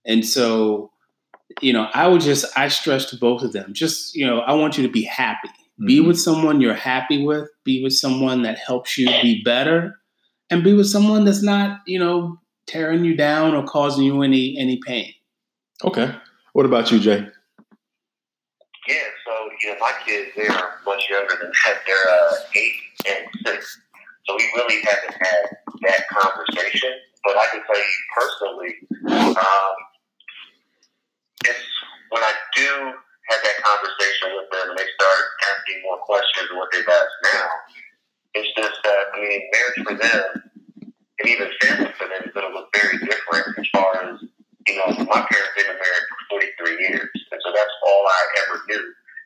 and 0.06 0.24
so 0.26 0.90
you 1.60 1.72
know 1.72 1.88
i 1.94 2.06
would 2.06 2.20
just 2.20 2.44
i 2.56 2.68
stress 2.68 3.04
to 3.10 3.16
both 3.16 3.42
of 3.42 3.52
them 3.52 3.72
just 3.72 4.14
you 4.14 4.26
know 4.26 4.40
i 4.40 4.52
want 4.52 4.76
you 4.78 4.86
to 4.86 4.92
be 4.92 5.02
happy 5.02 5.48
be 5.86 5.98
Mhm. 6.00 6.06
with 6.06 6.20
someone 6.20 6.60
you're 6.60 6.74
happy 6.74 7.24
with 7.24 7.48
be 7.64 7.82
with 7.82 7.92
someone 7.94 8.42
that 8.42 8.58
helps 8.58 8.96
you 8.98 9.06
be 9.22 9.42
better 9.44 9.98
and 10.50 10.62
be 10.62 10.72
with 10.74 10.86
someone 10.86 11.24
that's 11.24 11.42
not 11.42 11.80
you 11.86 11.98
know 11.98 12.38
tearing 12.66 13.04
you 13.04 13.16
down 13.16 13.54
or 13.54 13.64
causing 13.64 14.04
you 14.04 14.22
any 14.22 14.56
any 14.58 14.78
pain 14.86 15.12
Okay. 15.84 16.14
What 16.52 16.64
about 16.66 16.92
you, 16.92 17.00
Jay? 17.00 17.26
Yeah, 18.88 18.94
so 19.26 19.32
you 19.62 19.70
know, 19.70 19.76
my 19.80 19.92
kids 20.06 20.30
they're 20.36 20.48
much 20.86 21.08
younger 21.10 21.34
than 21.40 21.50
that. 21.64 21.76
They're 21.86 22.08
uh, 22.08 22.34
eight 22.54 22.74
and 23.08 23.26
six. 23.46 23.80
So 24.26 24.36
we 24.36 24.44
really 24.56 24.80
haven't 24.82 25.14
had 25.20 25.44
that 25.82 26.08
conversation. 26.08 26.90
But 27.24 27.36
I 27.36 27.46
can 27.46 27.62
tell 27.66 27.78
you 27.78 27.94
personally, 28.16 29.36
um, 29.36 29.74
it's 31.44 31.66
when 32.10 32.22
I 32.22 32.32
do 32.56 32.68
have 33.30 33.40
that 33.42 33.58
conversation 33.62 34.36
with 34.36 34.48
them 34.50 34.70
and 34.70 34.78
they 34.78 34.88
start 34.98 35.22
asking 35.50 35.82
more 35.82 35.98
questions 36.02 36.48
than 36.50 36.58
what 36.58 36.68
they've 36.72 36.88
asked 36.88 37.20
now. 37.34 37.48
It's 38.34 38.50
just 38.56 38.78
that 38.84 39.02
I 39.12 39.16
mean, 39.20 39.40
marriage 39.52 39.80
for 39.84 39.96
them 39.96 40.28
and 41.20 41.26
even 41.28 41.48
family 41.62 41.92
for 41.94 42.08
them 42.08 42.22
is 42.24 42.32
going 42.34 42.48
to 42.48 42.54
look 42.54 42.68
very 42.74 42.98
different 42.98 43.58
as 43.58 43.68
far 43.72 43.90
as 44.02 44.20
you 44.66 44.74
know. 44.76 44.88
My 45.06 45.22
parents 45.26 45.52
have 45.54 45.66
been 45.66 45.76
married 45.76 46.06
for 46.28 46.40
43 46.42 46.88
years, 46.88 47.10
and 47.30 47.40
so 47.44 47.48
that's 47.54 47.74
all 47.86 48.02
I 48.08 48.22
ever 48.42 48.56
knew, 48.68 48.84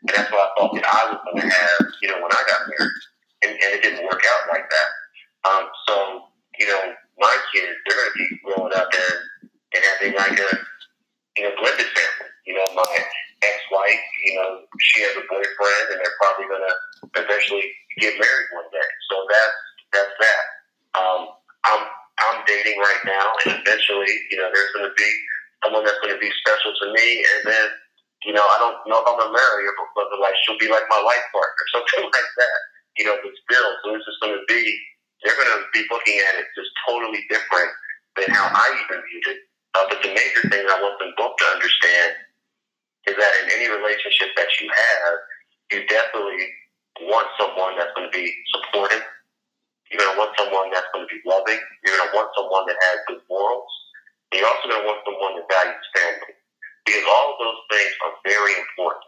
and 0.08 0.12
that's 0.16 0.30
what 0.32 0.42
I 0.42 0.48
thought 0.58 0.74
that 0.74 0.86
I 0.86 1.02
was 1.12 1.20
going 1.24 1.40
to 1.40 1.48
have, 1.48 1.80
you 2.02 2.08
know, 2.08 2.18
when 2.20 2.32
I 2.32 2.42
got 2.48 2.60
married, 2.66 3.02
and, 3.44 3.52
and 3.52 3.70
it 3.78 3.82
didn't 3.82 4.04
work 4.04 4.22
out 4.26 4.42
like 4.50 4.68
that. 4.68 4.88
Um, 5.46 5.64
so 5.86 6.26
you 6.58 6.66
know, 6.66 6.80
my 7.18 7.36
kids, 7.52 7.72
they're 7.86 7.96
going 7.96 8.10
to 8.12 8.18
be 8.18 8.28
growing 8.44 8.72
up 8.74 8.88
and, 8.92 9.50
and 9.74 9.82
having 9.84 10.14
like 10.16 10.38
a, 10.38 10.50
know, 11.46 11.54
blended 11.58 11.86
family. 11.86 12.30
You 12.46 12.54
know, 12.58 12.66
my 12.74 12.92
ex-wife, 13.42 14.04
you 14.24 14.34
know, 14.38 14.66
she 14.80 15.02
has 15.02 15.14
a 15.18 15.24
boyfriend, 15.26 15.86
and 15.94 15.98
they're 16.02 16.18
probably 16.18 16.46
going 16.50 16.66
to 16.66 16.74
eventually 17.22 17.66
get 17.98 18.14
married 18.18 18.48
one 18.54 18.68
day. 18.70 18.90
So 19.10 19.14
that's 19.30 19.56
that's 19.94 20.14
that. 20.18 20.42
Um, 20.98 21.20
I'm 21.66 21.82
I'm 22.18 22.38
dating 22.46 22.78
right 22.78 23.02
now, 23.04 23.26
and 23.44 23.60
eventually, 23.60 24.10
you 24.30 24.38
know, 24.40 24.48
there's 24.50 24.72
going 24.72 24.88
to 24.88 24.96
be 24.96 25.10
someone 25.64 25.84
that's 25.84 26.00
going 26.00 26.14
to 26.14 26.22
be 26.22 26.30
special 26.40 26.72
to 26.72 26.86
me, 26.94 27.24
and 27.24 27.40
then, 27.50 27.66
you 28.24 28.32
know, 28.32 28.44
I 28.44 28.56
don't 28.56 28.78
know 28.88 29.02
if 29.02 29.06
I'm 29.08 29.18
going 29.20 29.32
to 29.32 29.36
marry 29.36 29.68
her, 29.68 29.74
but, 29.76 30.08
but 30.08 30.20
like 30.22 30.34
she'll 30.44 30.60
be 30.60 30.70
like 30.70 30.86
my 30.88 31.00
life 31.02 31.26
partner, 31.34 31.64
something 31.74 32.08
like 32.08 32.30
that. 32.40 32.58
You 32.96 33.04
know, 33.04 33.16
but 33.20 33.32
still, 33.44 33.68
so 33.84 33.92
this 33.92 34.08
is 34.08 34.16
to 34.24 34.40
be 34.48 34.62
they're 35.20 35.36
going 35.36 35.52
to 35.52 35.64
be 35.72 35.84
looking 35.92 36.16
at 36.22 36.40
it 36.40 36.48
just 36.56 36.72
totally 36.88 37.20
different 37.28 37.72
than 38.16 38.32
how 38.32 38.48
I 38.48 38.72
even 38.84 39.04
viewed 39.04 39.36
it. 39.36 39.40
Uh, 39.76 39.84
but 39.92 40.00
the 40.00 40.08
major 40.08 40.48
thing 40.48 40.64
I 40.64 40.80
want 40.80 40.96
them 40.96 41.12
both 41.20 41.36
to 41.36 41.44
understand 41.52 42.16
is 43.12 43.14
that 43.20 43.32
in 43.44 43.60
any 43.60 43.68
relationship 43.68 44.32
that 44.40 44.48
you 44.56 44.72
have, 44.72 45.14
you 45.68 45.84
definitely 45.84 46.48
want 47.04 47.28
someone 47.36 47.76
that's 47.76 47.92
going 47.92 48.08
to 48.08 48.14
be 48.14 48.32
supportive. 48.56 49.04
You're 49.92 50.00
going 50.00 50.16
to 50.16 50.18
want 50.18 50.32
someone 50.40 50.72
that's 50.72 50.88
going 50.96 51.04
to 51.04 51.12
be 51.12 51.20
loving. 51.28 51.60
You're 51.84 51.92
going 51.92 52.08
to 52.08 52.14
want 52.16 52.32
someone 52.32 52.64
that 52.72 52.80
has 52.88 53.04
good 53.04 53.20
morals. 53.28 53.68
And 54.32 54.40
you're 54.40 54.48
also 54.48 54.64
going 54.64 54.80
to 54.80 54.88
want 54.88 55.04
someone 55.04 55.36
that 55.36 55.44
values 55.44 55.86
family. 55.92 56.32
Because 56.88 57.04
all 57.04 57.36
of 57.36 57.38
those 57.38 57.60
things 57.68 57.92
are 58.00 58.14
very 58.24 58.54
important. 58.56 59.04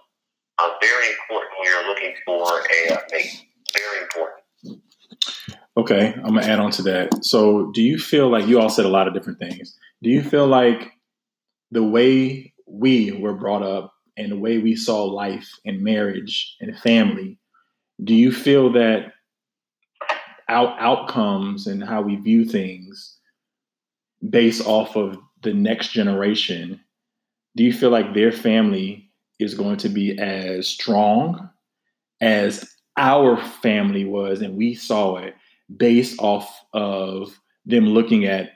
Uh, 0.60 0.68
very 0.84 1.08
important 1.16 1.50
when 1.56 1.64
you're 1.64 1.88
looking 1.88 2.12
for 2.28 2.44
a 2.44 2.78
mate. 3.08 3.46
Very 3.72 4.04
important. 4.04 4.44
Okay, 5.76 6.12
I'm 6.24 6.34
gonna 6.34 6.42
add 6.42 6.58
on 6.58 6.72
to 6.72 6.82
that. 6.82 7.24
So, 7.24 7.70
do 7.70 7.80
you 7.80 7.98
feel 7.98 8.28
like 8.28 8.48
you 8.48 8.58
all 8.58 8.68
said 8.68 8.84
a 8.84 8.88
lot 8.88 9.06
of 9.06 9.14
different 9.14 9.38
things? 9.38 9.78
Do 10.02 10.10
you 10.10 10.22
feel 10.22 10.46
like 10.46 10.92
the 11.70 11.82
way 11.82 12.54
we 12.66 13.12
were 13.12 13.34
brought 13.34 13.62
up 13.62 13.92
and 14.16 14.32
the 14.32 14.38
way 14.38 14.58
we 14.58 14.76
saw 14.76 15.04
life 15.04 15.48
and 15.64 15.82
marriage 15.82 16.56
and 16.60 16.78
family, 16.78 17.38
do 18.02 18.14
you 18.14 18.32
feel 18.32 18.72
that 18.72 19.12
our 20.48 20.78
outcomes 20.80 21.66
and 21.66 21.82
how 21.82 22.02
we 22.02 22.16
view 22.16 22.44
things 22.44 23.18
based 24.28 24.66
off 24.66 24.96
of 24.96 25.18
the 25.42 25.54
next 25.54 25.92
generation, 25.92 26.80
do 27.56 27.64
you 27.64 27.72
feel 27.72 27.90
like 27.90 28.14
their 28.14 28.32
family 28.32 29.10
is 29.38 29.54
going 29.54 29.76
to 29.78 29.88
be 29.88 30.18
as 30.18 30.66
strong 30.66 31.50
as 32.20 32.74
our 32.96 33.36
family 33.36 34.04
was 34.04 34.42
and 34.42 34.56
we 34.56 34.74
saw 34.74 35.16
it 35.16 35.34
based 35.76 36.18
off 36.18 36.64
of 36.72 37.38
them 37.66 37.86
looking 37.86 38.24
at 38.24 38.50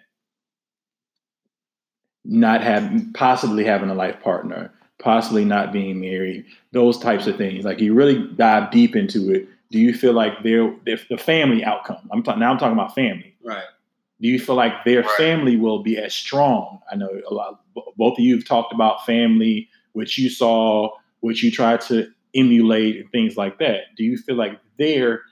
not 2.25 2.63
having 2.63 3.13
possibly 3.13 3.65
having 3.65 3.91
a 3.91 3.95
life 3.95 4.21
partner, 4.23 4.73
possibly 4.99 5.45
not 5.45 5.73
being 5.73 6.01
married, 6.01 6.45
those 6.73 6.99
types 6.99 7.27
of 7.27 7.37
things. 7.37 7.65
Like 7.65 7.81
you 7.81 7.95
really 7.95 8.27
dive 8.37 8.71
deep 8.71 8.95
into 8.97 9.33
it. 9.33 9.49
Do 9.71 9.79
you 9.79 9.95
feel 9.95 10.13
like 10.13 10.43
they're 10.43 10.75
if 10.87 11.09
the 11.09 11.17
family 11.17 11.65
outcome? 11.65 12.09
I'm 12.13 12.23
talking 12.23 12.41
now. 12.41 12.53
I'm 12.53 12.59
talking 12.59 12.79
about 12.79 12.95
family. 12.95 13.35
Right. 13.45 13.65
Do 14.21 14.29
you 14.29 14.39
feel 14.39 14.55
like 14.55 14.85
their 14.85 15.03
Right. 15.03 15.17
family 15.17 15.57
will 15.57 15.83
be 15.83 15.99
as 15.99 16.15
strong? 16.15 16.81
I 16.91 16.95
know 16.95 17.09
a 17.29 17.35
lot. 17.35 17.61
Both 17.97 18.19
of 18.19 18.25
you 18.25 18.37
have 18.37 18.45
talked 18.45 18.73
about 18.73 19.05
family, 19.05 19.69
which 19.95 20.17
you 20.19 20.29
saw, 20.31 20.91
which 21.21 21.43
you 21.43 21.51
tried 21.51 21.81
to 21.83 22.09
emulate, 22.35 23.01
and 23.01 23.11
things 23.11 23.37
like 23.37 23.59
that. 23.59 23.97
Do 23.97 24.05
you 24.05 24.17
feel 24.17 24.37
like 24.37 24.61
their 24.79 25.23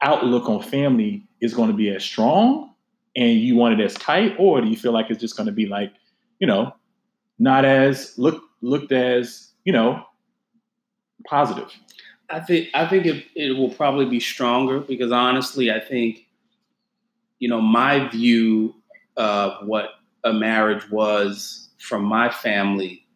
outlook 0.00 0.48
on 0.48 0.62
family 0.62 1.26
is 1.40 1.54
going 1.54 1.70
to 1.70 1.76
be 1.76 1.88
as 1.90 2.04
strong 2.04 2.70
and 3.16 3.40
you 3.40 3.56
want 3.56 3.80
it 3.80 3.84
as 3.84 3.94
tight, 3.94 4.36
or 4.38 4.60
do 4.60 4.68
you 4.68 4.76
feel 4.76 4.92
like 4.92 5.10
it's 5.10 5.20
just 5.20 5.36
going 5.36 5.46
to 5.46 5.52
be 5.52 5.66
like, 5.66 5.92
you 6.38 6.46
know, 6.46 6.74
not 7.38 7.64
as 7.64 8.16
look 8.18 8.42
looked 8.60 8.92
as, 8.92 9.50
you 9.64 9.72
know, 9.72 10.04
positive? 11.26 11.70
I 12.28 12.40
think 12.40 12.68
I 12.74 12.86
think 12.86 13.06
it, 13.06 13.24
it 13.34 13.56
will 13.56 13.70
probably 13.70 14.04
be 14.04 14.20
stronger 14.20 14.80
because 14.80 15.12
honestly, 15.12 15.70
I 15.70 15.80
think, 15.80 16.26
you 17.38 17.48
know, 17.48 17.60
my 17.60 18.08
view 18.08 18.74
of 19.16 19.66
what 19.66 19.90
a 20.24 20.32
marriage 20.32 20.88
was 20.90 21.70
from 21.78 22.04
my 22.04 22.28
family 22.28 23.06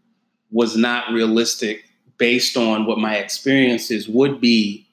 was 0.50 0.76
not 0.76 1.12
realistic 1.12 1.84
based 2.18 2.56
on 2.56 2.86
what 2.86 2.98
my 2.98 3.16
experiences 3.16 4.08
would 4.08 4.40
be 4.40 4.86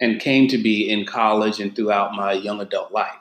and 0.00 0.20
came 0.20 0.48
to 0.48 0.58
be 0.58 0.88
in 0.90 1.04
college 1.04 1.60
and 1.60 1.74
throughout 1.74 2.14
my 2.14 2.32
young 2.32 2.60
adult 2.60 2.92
life. 2.92 3.14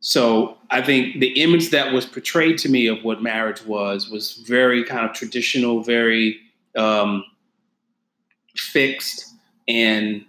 So 0.00 0.56
I 0.70 0.80
think 0.80 1.20
the 1.20 1.40
image 1.40 1.70
that 1.70 1.92
was 1.92 2.06
portrayed 2.06 2.58
to 2.58 2.70
me 2.70 2.86
of 2.86 3.04
what 3.04 3.22
marriage 3.22 3.64
was 3.64 4.08
was 4.10 4.32
very 4.32 4.82
kind 4.82 5.08
of 5.08 5.14
traditional, 5.14 5.82
very 5.82 6.38
um, 6.76 7.24
fixed, 8.56 9.26
and 9.68 10.24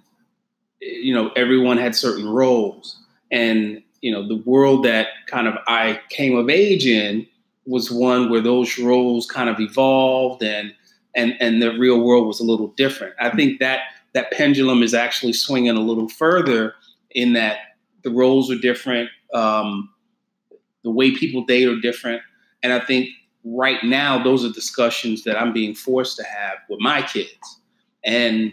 you 0.82 1.14
know 1.14 1.30
everyone 1.38 1.78
had 1.78 1.96
certain 1.96 2.28
roles, 2.28 2.98
and 3.32 3.82
you 4.02 4.12
know 4.12 4.28
the 4.28 4.44
world 4.46 4.84
that 4.86 5.08
kind 5.28 5.48
of 5.48 5.56
I 5.68 6.02
came 6.10 6.36
of 6.36 6.50
age 6.50 6.86
in 6.86 7.26
was 7.66 7.90
one 7.90 8.30
where 8.30 8.42
those 8.42 8.78
roles 8.78 9.26
kind 9.26 9.50
of 9.50 9.60
evolved 9.60 10.44
and 10.44 10.74
and 11.16 11.36
and 11.40 11.62
the 11.62 11.78
real 11.78 12.02
world 12.02 12.28
was 12.28 12.42
a 12.42 12.44
little 12.44 12.68
different. 12.70 13.14
I 13.22 13.30
think 13.30 13.60
that 13.60 13.82
that 14.14 14.32
pendulum 14.32 14.84
is 14.84 14.94
actually 14.94 15.34
swinging 15.34 15.78
a 15.78 15.82
little 15.82 16.10
further 16.10 16.76
in 17.12 17.34
that 17.34 17.58
the 18.04 18.10
roles 18.10 18.52
are 18.52 18.58
different, 18.58 19.10
um, 19.34 19.90
the 20.84 20.92
way 20.92 21.12
people 21.12 21.44
date 21.46 21.68
are 21.68 21.80
different, 21.80 22.22
and 22.64 22.74
I 22.74 22.80
think 22.80 23.10
right 23.44 23.84
now 23.84 24.24
those 24.24 24.46
are 24.46 24.50
discussions 24.52 25.24
that 25.24 25.40
I'm 25.40 25.54
being 25.54 25.74
forced 25.76 26.18
to 26.18 26.24
have 26.24 26.58
with 26.70 26.80
my 26.80 27.02
kids, 27.02 27.60
and 28.04 28.52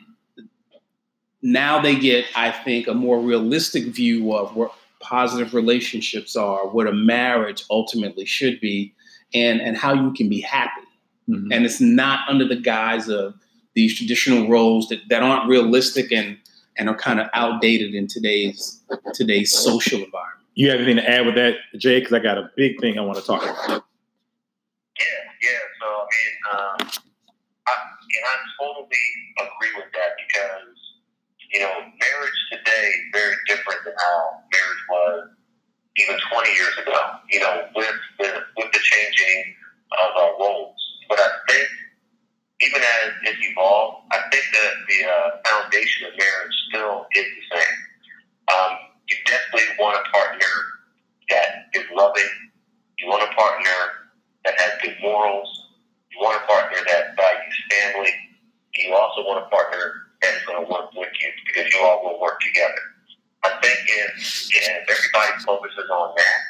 now 1.42 1.80
they 1.80 1.94
get, 1.96 2.24
I 2.34 2.50
think, 2.50 2.88
a 2.88 2.94
more 2.94 3.20
realistic 3.20 3.84
view 3.84 4.34
of 4.34 4.56
what 4.56 4.72
positive 5.00 5.54
relationships 5.54 6.34
are, 6.34 6.66
what 6.66 6.86
a 6.88 6.92
marriage 6.92 7.64
ultimately 7.70 8.24
should 8.24 8.60
be, 8.60 8.92
and 9.34 9.60
and 9.60 9.76
how 9.76 9.92
you 9.94 10.12
can 10.12 10.28
be 10.28 10.40
happy 10.40 10.82
Mhm. 11.28 11.54
and 11.54 11.64
it's 11.66 11.80
not 11.80 12.20
under 12.28 12.46
the 12.48 12.56
guise 12.56 13.08
of 13.08 13.34
these 13.74 13.94
traditional 13.96 14.48
roles 14.48 14.88
that, 14.88 15.00
that 15.10 15.22
aren't 15.22 15.48
realistic 15.48 16.10
and 16.10 16.38
and 16.78 16.88
are 16.88 16.96
kind 16.96 17.20
of 17.20 17.28
outdated 17.34 17.94
in 17.94 18.06
today's 18.06 18.80
today's 19.12 19.52
social 19.52 20.02
environment. 20.02 20.37
You 20.58 20.74
have 20.74 20.80
anything 20.80 20.96
to 20.98 21.08
add 21.08 21.24
with 21.24 21.36
that, 21.36 21.54
Jay? 21.78 22.00
Because 22.00 22.14
I 22.14 22.18
got 22.18 22.36
a 22.36 22.50
big 22.56 22.80
thing 22.80 22.98
I 22.98 23.02
want 23.02 23.16
to 23.16 23.22
talk 23.22 23.46
about. 23.46 23.86
Yeah, 24.98 25.22
yeah. 25.38 25.62
So 25.78 25.86
I 25.86 26.06
mean, 26.10 26.34
um, 26.50 26.76
I, 26.82 27.74
and 27.78 28.24
I 28.26 28.34
totally 28.58 29.06
agree 29.38 29.70
with 29.78 29.86
that 29.94 30.18
because 30.18 30.74
you 31.54 31.60
know, 31.60 31.70
marriage 31.78 32.40
today 32.50 32.90
is 32.90 33.04
very 33.14 33.36
different 33.46 33.86
than 33.86 33.94
how 34.02 34.42
marriage 34.50 34.82
was 34.90 35.28
even 36.02 36.18
20 36.26 36.50
years 36.50 36.74
ago. 36.82 36.98
You 37.30 37.38
know, 37.38 37.54
with 37.76 37.94
the 38.18 38.42
with 38.58 38.72
the 38.72 38.80
changing 38.82 39.54
of 39.94 40.10
our 40.18 40.32
roles, 40.42 40.74
but 41.08 41.20
I 41.20 41.30
think 41.46 41.68
even 42.66 42.82
as 42.82 43.14
it's 43.30 43.38
evolved, 43.46 44.10
I 44.10 44.26
think 44.34 44.42
that 44.42 44.72
the 44.90 44.98
uh, 45.06 45.28
foundation 45.46 46.08
of 46.10 46.18
marriage 46.18 46.56
still 46.66 47.06
is 47.14 47.26
the 47.30 47.46
same. 47.54 47.78
Um, 48.50 48.72
you 49.06 49.16
definitely 49.24 49.67
want 49.78 49.96
a 49.96 50.10
partner 50.10 50.54
that 51.30 51.68
is 51.74 51.84
loving. 51.94 52.30
You 52.98 53.08
want 53.08 53.22
a 53.22 53.34
partner 53.34 54.10
that 54.44 54.54
has 54.58 54.72
good 54.82 54.96
morals. 55.02 55.48
You 56.12 56.18
want 56.20 56.42
a 56.42 56.46
partner 56.46 56.78
that 56.88 57.16
values 57.16 57.58
family. 57.70 58.12
You 58.74 58.94
also 58.94 59.22
want 59.22 59.44
a 59.44 59.48
partner 59.48 60.08
that 60.22 60.34
is 60.34 60.42
going 60.46 60.64
to 60.64 60.70
work 60.70 60.90
with 60.94 61.10
you 61.20 61.30
because 61.46 61.72
you 61.72 61.80
all 61.80 62.02
will 62.04 62.20
work 62.20 62.40
together. 62.40 62.82
I 63.44 63.50
think 63.62 63.78
if, 63.86 64.50
if 64.50 64.84
everybody 64.90 65.32
focuses 65.46 65.88
on 65.90 66.14
that, 66.16 66.40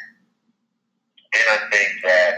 then 1.32 1.46
I 1.52 1.58
think 1.70 1.90
that 2.04 2.34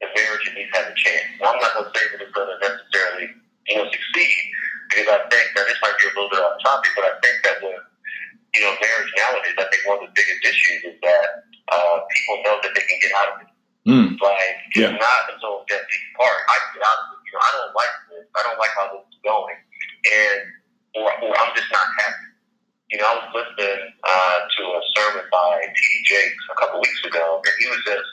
the 0.00 0.06
marriage 0.14 0.44
at 0.50 0.54
least 0.54 0.74
has 0.74 0.86
a 0.90 0.96
chance. 0.98 1.26
Now, 1.40 1.54
I'm 1.54 1.60
not 1.62 1.74
going 1.74 1.90
to 1.90 1.94
say 1.94 2.04
that 2.10 2.22
it's 2.22 2.34
going 2.34 2.50
to 2.50 2.58
necessarily 2.58 3.28
you 3.70 3.74
know 3.78 3.86
succeed 3.86 4.42
because 4.90 5.06
I 5.10 5.18
think 5.30 5.46
that 5.54 5.66
this 5.66 5.78
might 5.82 5.94
be 5.98 6.10
a 6.10 6.14
little 6.18 6.30
bit 6.30 6.42
off 6.42 6.58
topic, 6.62 6.90
but 6.96 7.04
I 7.06 7.14
think 7.22 7.36
that 7.44 7.56
with 8.62 9.86
one 9.88 10.04
of 10.04 10.10
the 10.10 10.14
biggest 10.14 10.40
issues 10.44 10.94
is 10.94 10.96
that 11.00 11.28
uh, 11.72 11.96
people 12.12 12.36
know 12.44 12.56
that 12.62 12.72
they 12.74 12.84
can 12.84 12.98
get 13.00 13.12
out 13.16 13.28
of 13.32 13.36
it. 13.46 13.50
Mm. 13.88 14.20
Like 14.20 14.58
it's 14.68 14.76
Yeah. 14.84 14.92
not 14.92 15.20
until 15.32 15.64
death 15.68 15.80
do 15.88 15.94
you 15.96 16.10
part. 16.18 16.38
I 16.44 16.56
get 16.76 16.82
out 16.84 16.98
of 17.08 17.16
it. 17.16 17.20
You 17.24 17.32
know, 17.32 17.40
I 17.40 17.50
don't 17.56 17.72
like 17.72 17.94
this. 18.12 18.24
I 18.36 18.40
don't 18.44 18.58
like 18.60 18.72
how 18.76 18.86
this 18.92 19.04
is 19.08 19.20
going, 19.24 19.56
and 19.56 20.40
or, 21.00 21.08
or 21.24 21.32
I'm 21.32 21.52
just 21.56 21.72
not 21.72 21.88
happy. 21.96 22.28
You 22.92 22.96
know, 23.00 23.06
I 23.08 23.14
was 23.20 23.28
listening 23.36 23.80
uh, 24.04 24.38
to 24.48 24.62
a 24.76 24.80
sermon 24.96 25.24
by 25.32 25.60
T.D. 25.60 25.94
Jakes 26.08 26.44
a 26.52 26.56
couple 26.56 26.80
weeks 26.80 27.00
ago, 27.04 27.40
and 27.44 27.54
he 27.60 27.66
was 27.68 27.80
just 27.84 28.08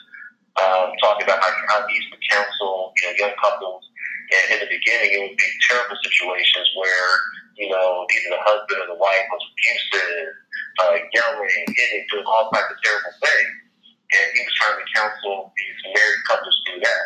um, 0.60 0.92
talking 1.00 1.24
about 1.24 1.40
how, 1.40 1.52
how 1.68 1.78
he 1.88 1.96
used 1.96 2.12
to 2.12 2.20
counsel 2.28 2.92
you 2.96 3.02
know 3.08 3.12
young 3.20 3.36
couples. 3.40 3.84
And 4.26 4.44
in 4.54 4.58
the 4.66 4.70
beginning, 4.70 5.10
it 5.14 5.20
would 5.22 5.38
be 5.38 5.48
terrible 5.70 5.96
situations 6.02 6.66
where 6.74 7.08
you 7.56 7.70
know 7.70 8.04
either 8.10 8.30
the 8.34 8.42
husband 8.42 8.78
or 8.82 8.88
the 8.90 8.98
wife 8.98 9.26
was 9.30 9.42
abusive, 9.46 10.30
uh, 10.82 10.94
yelling, 11.14 11.62
hitting, 11.70 12.04
doing 12.10 12.26
all 12.26 12.50
kinds 12.50 12.70
of 12.70 12.78
terrible 12.82 13.14
things. 13.22 13.52
And 14.06 14.26
he 14.34 14.40
was 14.46 14.54
trying 14.58 14.78
to 14.78 14.86
counsel 14.94 15.50
these 15.58 15.78
married 15.94 16.22
couples 16.30 16.56
through 16.66 16.80
that. 16.86 17.04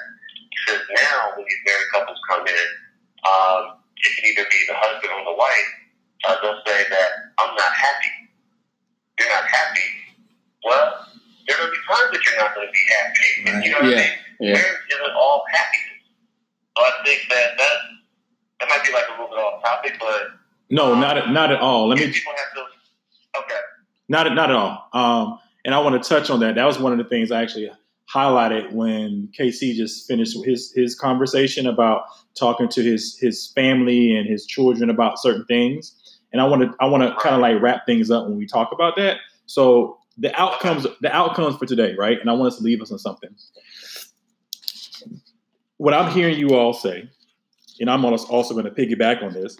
He 0.52 0.58
says 0.68 0.80
now 1.00 1.32
when 1.36 1.44
these 1.48 1.62
married 1.64 1.88
couples 1.96 2.20
come 2.28 2.44
in, 2.44 2.66
um, 3.24 3.62
it 3.96 4.10
can 4.16 4.24
either 4.32 4.46
be 4.48 4.60
the 4.68 4.76
husband 4.76 5.12
or 5.12 5.24
the 5.32 5.36
wife. 5.36 5.70
Uh, 6.28 6.36
they'll 6.44 6.60
say 6.68 6.84
that 6.92 7.10
I'm 7.40 7.56
not 7.56 7.72
happy. 7.72 8.12
You're 9.18 9.28
not 9.32 9.44
happy. 9.48 9.88
Well, 10.64 11.08
there 11.48 11.56
are 11.56 11.70
be 11.72 11.80
times 11.88 12.12
that 12.12 12.20
you're 12.20 12.36
not 12.40 12.54
going 12.54 12.68
to 12.68 12.72
be 12.72 12.84
happy. 12.92 13.28
Right. 13.48 13.64
You 13.64 13.70
know 13.72 13.80
what 13.80 13.88
Yeah. 13.90 13.96
I 13.96 14.00
mean? 14.04 14.12
Yeah. 14.40 14.52
Marriage 14.60 14.84
isn't 14.92 15.16
all 15.16 15.44
happiness. 15.50 15.89
So 16.80 16.86
I 16.86 17.04
think 17.04 17.28
that 17.28 17.58
that 17.58 17.76
that 18.60 18.68
might 18.68 18.84
be 18.86 18.92
like 18.92 19.04
a 19.08 19.12
little 19.12 19.28
bit 19.28 19.38
off 19.38 19.62
topic, 19.62 19.96
but 20.00 20.28
No, 20.70 20.94
not 20.94 21.18
at, 21.18 21.30
not 21.30 21.52
at 21.52 21.60
all. 21.60 21.88
Let 21.88 21.98
me 21.98 22.10
people 22.10 22.32
have 22.36 22.54
to. 22.54 23.40
Okay. 23.40 23.60
Not 24.08 24.26
at- 24.26 24.34
not 24.34 24.50
at 24.50 24.56
all. 24.56 24.88
Um, 24.92 25.38
and 25.64 25.74
I 25.74 25.78
want 25.80 26.02
to 26.02 26.08
touch 26.08 26.30
on 26.30 26.40
that. 26.40 26.54
That 26.54 26.64
was 26.64 26.78
one 26.78 26.92
of 26.92 26.98
the 26.98 27.04
things 27.04 27.30
I 27.30 27.42
actually 27.42 27.70
highlighted 28.12 28.72
when 28.72 29.28
KC 29.38 29.74
just 29.74 30.08
finished 30.08 30.36
his 30.44 30.72
his 30.74 30.94
conversation 30.94 31.66
about 31.66 32.04
talking 32.34 32.68
to 32.68 32.82
his 32.82 33.18
his 33.18 33.48
family 33.54 34.16
and 34.16 34.26
his 34.26 34.46
children 34.46 34.88
about 34.88 35.18
certain 35.18 35.44
things. 35.44 36.18
And 36.32 36.40
I 36.40 36.46
want 36.46 36.62
to 36.62 36.74
I 36.80 36.86
want 36.86 37.02
to 37.02 37.14
kind 37.20 37.34
of 37.34 37.42
like 37.42 37.60
wrap 37.60 37.84
things 37.84 38.10
up 38.10 38.24
when 38.26 38.38
we 38.38 38.46
talk 38.46 38.72
about 38.72 38.96
that. 38.96 39.18
So 39.46 39.98
the 40.16 40.34
outcomes 40.40 40.86
the 41.02 41.14
outcomes 41.14 41.56
for 41.56 41.66
today, 41.66 41.94
right? 41.98 42.18
And 42.18 42.30
I 42.30 42.32
want 42.32 42.52
us 42.52 42.58
to 42.58 42.64
leave 42.64 42.80
us 42.80 42.90
on 42.90 42.98
something. 42.98 43.30
What 45.80 45.94
I'm 45.94 46.12
hearing 46.12 46.38
you 46.38 46.50
all 46.50 46.74
say, 46.74 47.08
and 47.80 47.88
I'm 47.88 48.04
almost 48.04 48.28
also 48.28 48.52
going 48.52 48.66
to 48.66 48.70
piggyback 48.70 49.22
on 49.22 49.32
this, 49.32 49.56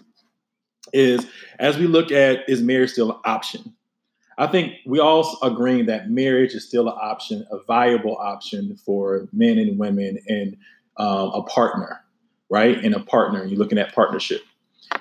is 0.93 1.25
as 1.57 1.79
we 1.79 1.87
look 1.87 2.11
at 2.11 2.47
is 2.47 2.61
marriage 2.61 2.91
still 2.91 3.11
an 3.13 3.17
option? 3.25 3.73
I 4.37 4.45
think 4.45 4.75
we 4.85 4.99
all 4.99 5.39
agreeing 5.41 5.87
that 5.87 6.11
marriage 6.11 6.53
is 6.53 6.63
still 6.63 6.87
an 6.87 6.95
option, 7.01 7.47
a 7.49 7.57
viable 7.63 8.17
option 8.17 8.77
for 8.85 9.27
men 9.33 9.57
and 9.57 9.79
women 9.79 10.19
and 10.27 10.55
um, 10.97 11.31
a 11.33 11.41
partner, 11.41 12.01
right? 12.51 12.77
And 12.77 12.93
a 12.93 12.99
partner, 12.99 13.43
you're 13.43 13.57
looking 13.57 13.79
at 13.79 13.91
partnership. 13.95 14.43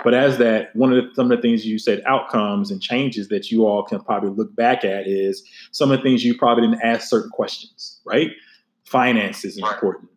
But 0.02 0.14
as 0.14 0.38
that, 0.38 0.74
one 0.74 0.90
of 0.90 1.04
the, 1.04 1.14
some 1.14 1.30
of 1.30 1.37
the 1.37 1.42
things 1.42 1.66
you 1.66 1.78
said, 1.78 2.02
outcomes 2.06 2.70
and 2.70 2.80
changes 2.80 3.28
that 3.28 3.50
you 3.50 3.66
all 3.66 3.83
can 3.83 4.00
probably 4.00 4.30
look 4.30 4.56
back 4.56 4.87
at 4.87 5.06
is 5.06 5.46
some 5.70 5.92
of 5.92 5.98
the 5.98 6.02
things 6.02 6.24
you 6.24 6.38
probably 6.38 6.66
didn't 6.66 6.83
ask 6.83 7.11
certain 7.11 7.30
questions, 7.30 8.00
right? 8.06 8.30
Finances 8.87 9.59
is 9.59 9.59
important. 9.59 10.09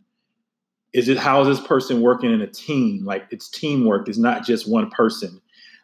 Is 0.93 1.09
it 1.09 1.17
how 1.17 1.41
is 1.41 1.47
this 1.47 1.65
person 1.67 2.01
working 2.01 2.31
in 2.31 2.41
a 2.41 2.47
team? 2.47 3.03
Like 3.05 3.25
it's 3.31 3.49
teamwork, 3.49 4.07
it's 4.07 4.17
not 4.17 4.45
just 4.45 4.69
one 4.69 4.89
person. 4.89 5.41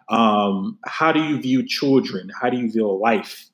Um, 0.10 0.78
how 0.86 1.12
do 1.12 1.24
you 1.24 1.40
view 1.40 1.66
children? 1.66 2.32
How 2.42 2.50
do 2.50 2.58
you 2.58 2.72
view 2.72 2.92
life? 3.00 3.46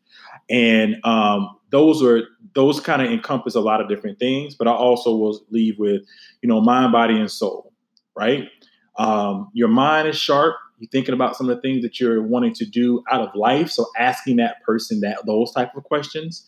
And 0.50 0.96
um, 1.04 1.58
those 1.72 2.02
are 2.04 2.24
those 2.54 2.80
kind 2.80 3.02
of 3.02 3.12
encompass 3.12 3.56
a 3.56 3.60
lot 3.60 3.82
of 3.82 3.90
different 3.90 4.18
things 4.18 4.56
but 4.56 4.66
i 4.66 4.72
also 4.72 5.14
will 5.14 5.42
leave 5.50 5.78
with 5.78 6.02
you 6.42 6.48
know 6.48 6.62
mind 6.62 6.94
body 6.94 7.20
and 7.20 7.30
soul 7.30 7.74
right? 8.16 8.50
Um, 8.98 9.50
your 9.54 9.68
mind 9.68 10.08
is 10.08 10.18
sharp. 10.18 10.56
You're 10.80 10.90
thinking 10.90 11.14
about 11.14 11.36
some 11.36 11.50
of 11.50 11.56
the 11.56 11.62
things 11.62 11.84
that 11.84 12.00
you're 12.00 12.22
wanting 12.22 12.54
to 12.56 12.66
do 12.66 13.04
out 13.10 13.22
of 13.22 13.36
life 13.36 13.70
so 13.70 13.86
asking 13.98 14.38
that 14.38 14.62
person 14.64 15.02
that 15.02 15.26
those 15.26 15.52
type 15.52 15.76
of 15.76 15.84
questions. 15.84 16.48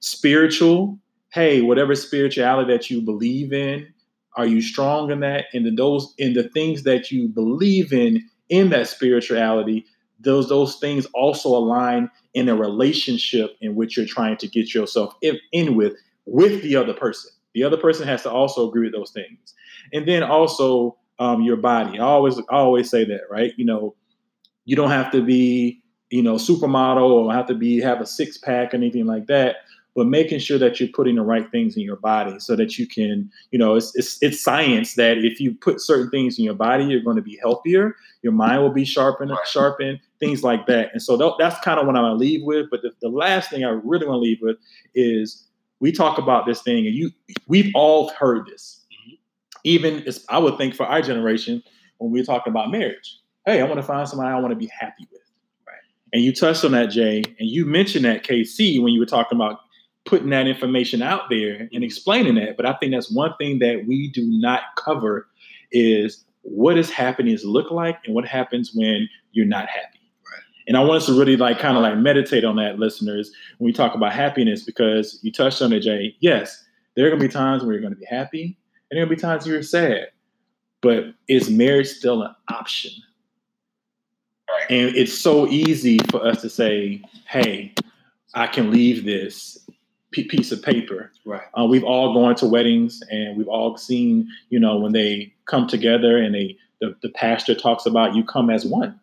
Spiritual 0.00 0.98
hey 1.30 1.60
whatever 1.60 1.94
spirituality 1.94 2.72
that 2.72 2.88
you 2.88 3.02
believe 3.02 3.52
in 3.52 3.86
are 4.38 4.46
you 4.46 4.62
strong 4.62 5.10
in 5.10 5.20
that? 5.20 5.46
And 5.52 5.66
the, 5.66 5.70
those 5.70 6.14
in 6.16 6.32
the 6.32 6.48
things 6.48 6.84
that 6.84 7.10
you 7.10 7.28
believe 7.28 7.92
in 7.92 8.26
in 8.48 8.70
that 8.70 8.88
spirituality 8.88 9.84
those 10.20 10.48
those 10.48 10.76
things 10.76 11.06
also 11.14 11.50
align 11.50 12.10
in 12.34 12.48
a 12.48 12.56
relationship 12.56 13.56
in 13.60 13.74
which 13.74 13.96
you're 13.96 14.06
trying 14.06 14.36
to 14.38 14.48
get 14.48 14.74
yourself 14.74 15.14
in, 15.22 15.38
in 15.52 15.76
with 15.76 15.94
with 16.26 16.62
the 16.62 16.76
other 16.76 16.94
person. 16.94 17.30
The 17.54 17.64
other 17.64 17.76
person 17.76 18.06
has 18.06 18.22
to 18.22 18.30
also 18.30 18.68
agree 18.68 18.86
with 18.86 18.92
those 18.92 19.10
things. 19.10 19.54
And 19.92 20.06
then 20.06 20.22
also 20.22 20.96
um, 21.18 21.42
your 21.42 21.56
body. 21.56 21.98
I 21.98 22.02
always 22.04 22.38
i 22.38 22.56
always 22.56 22.90
say 22.90 23.04
that 23.04 23.22
right? 23.30 23.52
You 23.56 23.64
know 23.64 23.94
you 24.64 24.76
don't 24.76 24.90
have 24.90 25.10
to 25.12 25.22
be 25.22 25.82
you 26.10 26.22
know 26.22 26.34
supermodel 26.34 27.10
or 27.10 27.32
have 27.32 27.46
to 27.46 27.54
be 27.54 27.80
have 27.80 28.00
a 28.00 28.06
six 28.06 28.38
pack 28.38 28.72
or 28.72 28.76
anything 28.76 29.06
like 29.06 29.26
that 29.26 29.56
but 29.98 30.06
making 30.06 30.38
sure 30.38 30.58
that 30.58 30.78
you're 30.78 30.88
putting 30.90 31.16
the 31.16 31.22
right 31.22 31.50
things 31.50 31.76
in 31.76 31.82
your 31.82 31.96
body 31.96 32.38
so 32.38 32.54
that 32.54 32.78
you 32.78 32.86
can 32.86 33.28
you 33.50 33.58
know 33.58 33.74
it's 33.74 33.90
it's, 33.96 34.16
it's 34.22 34.40
science 34.40 34.94
that 34.94 35.18
if 35.18 35.40
you 35.40 35.52
put 35.52 35.80
certain 35.80 36.08
things 36.08 36.38
in 36.38 36.44
your 36.44 36.54
body 36.54 36.84
you're 36.84 37.00
going 37.00 37.16
to 37.16 37.22
be 37.22 37.36
healthier 37.42 37.96
your 38.22 38.32
mind 38.32 38.62
will 38.62 38.70
be 38.70 38.84
sharpened 38.84 39.32
sharpened 39.44 39.98
things 40.20 40.44
like 40.44 40.66
that. 40.66 40.90
And 40.92 41.02
so 41.02 41.16
tha- 41.16 41.34
that's 41.36 41.58
kind 41.64 41.80
of 41.80 41.86
what 41.86 41.96
i'm 41.96 42.02
going 42.02 42.12
to 42.12 42.16
leave 42.16 42.44
with 42.44 42.70
but 42.70 42.82
the, 42.82 42.92
the 43.02 43.08
last 43.08 43.50
thing 43.50 43.64
i 43.64 43.70
really 43.70 44.06
want 44.06 44.18
to 44.18 44.22
leave 44.22 44.38
with 44.40 44.56
is 44.94 45.48
we 45.80 45.90
talk 45.90 46.16
about 46.16 46.46
this 46.46 46.62
thing 46.62 46.86
and 46.86 46.94
you 46.94 47.10
we've 47.48 47.72
all 47.74 48.10
heard 48.10 48.46
this. 48.46 48.86
Mm-hmm. 48.92 49.14
Even 49.64 50.04
it's, 50.06 50.24
i 50.28 50.38
would 50.38 50.56
think 50.58 50.76
for 50.76 50.86
our 50.86 51.02
generation 51.02 51.60
when 51.98 52.12
we're 52.12 52.22
talking 52.22 52.52
about 52.52 52.70
marriage 52.70 53.18
hey 53.46 53.60
i 53.60 53.64
want 53.64 53.78
to 53.78 53.82
find 53.82 54.08
somebody 54.08 54.32
i 54.32 54.38
want 54.38 54.52
to 54.52 54.56
be 54.56 54.70
happy 54.78 55.08
with. 55.10 55.22
Right. 55.66 55.74
and 56.12 56.22
you 56.22 56.32
touched 56.32 56.64
on 56.64 56.70
that 56.70 56.86
jay 56.90 57.24
and 57.40 57.48
you 57.48 57.66
mentioned 57.66 58.04
that 58.04 58.22
kc 58.22 58.80
when 58.80 58.92
you 58.92 59.00
were 59.00 59.06
talking 59.06 59.34
about 59.34 59.58
putting 60.08 60.30
that 60.30 60.46
information 60.46 61.02
out 61.02 61.28
there 61.28 61.68
and 61.70 61.84
explaining 61.84 62.34
that 62.36 62.56
but 62.56 62.64
i 62.64 62.72
think 62.74 62.92
that's 62.92 63.10
one 63.12 63.34
thing 63.36 63.58
that 63.58 63.84
we 63.86 64.10
do 64.10 64.24
not 64.26 64.62
cover 64.76 65.28
is 65.70 66.24
what 66.40 66.78
is 66.78 66.86
does 66.86 66.94
happiness 66.94 67.44
look 67.44 67.70
like 67.70 67.98
and 68.06 68.14
what 68.14 68.24
happens 68.26 68.72
when 68.74 69.06
you're 69.32 69.44
not 69.44 69.68
happy 69.68 70.00
Right. 70.32 70.42
and 70.66 70.78
i 70.78 70.80
want 70.80 71.02
us 71.02 71.06
to 71.06 71.12
really 71.18 71.36
like 71.36 71.58
kind 71.58 71.76
of 71.76 71.82
like 71.82 71.98
meditate 71.98 72.42
on 72.42 72.56
that 72.56 72.78
listeners 72.78 73.30
when 73.58 73.66
we 73.66 73.72
talk 73.74 73.94
about 73.94 74.14
happiness 74.14 74.64
because 74.64 75.20
you 75.22 75.30
touched 75.30 75.60
on 75.60 75.74
it 75.74 75.80
jay 75.80 76.16
yes 76.20 76.64
there 76.96 77.06
are 77.06 77.10
going 77.10 77.20
to 77.20 77.28
be 77.28 77.32
times 77.32 77.62
where 77.62 77.72
you're 77.72 77.82
going 77.82 77.92
to 77.92 78.00
be 78.00 78.06
happy 78.06 78.56
and 78.90 78.96
there 78.96 79.02
are 79.04 79.06
to 79.08 79.14
be 79.14 79.20
times 79.20 79.46
you're 79.46 79.62
sad 79.62 80.06
but 80.80 81.04
is 81.28 81.50
marriage 81.50 81.88
still 81.88 82.22
an 82.22 82.34
option 82.50 82.92
Right. 84.48 84.70
and 84.70 84.96
it's 84.96 85.12
so 85.12 85.46
easy 85.48 85.98
for 86.10 86.26
us 86.26 86.40
to 86.40 86.48
say 86.48 87.02
hey 87.26 87.74
i 88.32 88.46
can 88.46 88.70
leave 88.70 89.04
this 89.04 89.67
piece 90.12 90.52
of 90.52 90.62
paper 90.62 91.12
Right. 91.24 91.42
uh, 91.58 91.64
we've 91.64 91.84
all 91.84 92.14
gone 92.14 92.34
to 92.36 92.46
weddings 92.46 93.02
and 93.10 93.36
we've 93.36 93.48
all 93.48 93.76
seen, 93.76 94.28
you 94.50 94.58
know, 94.58 94.78
when 94.78 94.92
they 94.92 95.32
come 95.46 95.66
together 95.66 96.16
and 96.18 96.34
they 96.34 96.56
the, 96.80 96.94
the 97.02 97.10
pastor 97.10 97.54
talks 97.54 97.86
about 97.86 98.14
you 98.14 98.24
come 98.24 98.50
as 98.50 98.64
one, 98.64 98.98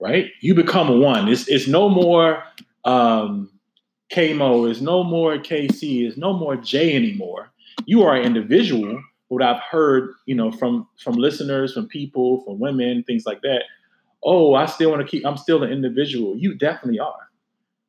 right? 0.00 0.30
You 0.40 0.54
become 0.54 1.00
one. 1.00 1.28
It's 1.28 1.46
it's 1.48 1.68
no 1.68 1.88
more 1.88 2.42
um, 2.84 3.50
KMO, 4.12 4.70
it's 4.70 4.80
no 4.80 5.04
more 5.04 5.36
KC, 5.36 6.06
it's 6.06 6.16
no 6.16 6.32
more 6.32 6.56
Jay 6.56 6.96
anymore. 6.96 7.50
You 7.86 8.02
are 8.02 8.16
an 8.16 8.24
individual. 8.24 9.02
What 9.28 9.42
I've 9.42 9.60
heard, 9.62 10.12
you 10.26 10.34
know, 10.34 10.50
from 10.50 10.88
from 11.02 11.14
listeners, 11.14 11.74
from 11.74 11.86
people, 11.88 12.42
from 12.44 12.58
women, 12.58 13.04
things 13.04 13.24
like 13.26 13.40
that. 13.42 13.64
Oh, 14.24 14.54
I 14.54 14.66
still 14.66 14.90
want 14.90 15.02
to 15.02 15.08
keep. 15.08 15.24
I'm 15.26 15.36
still 15.36 15.62
an 15.62 15.70
individual. 15.70 16.36
You 16.36 16.54
definitely 16.54 17.00
are, 17.00 17.28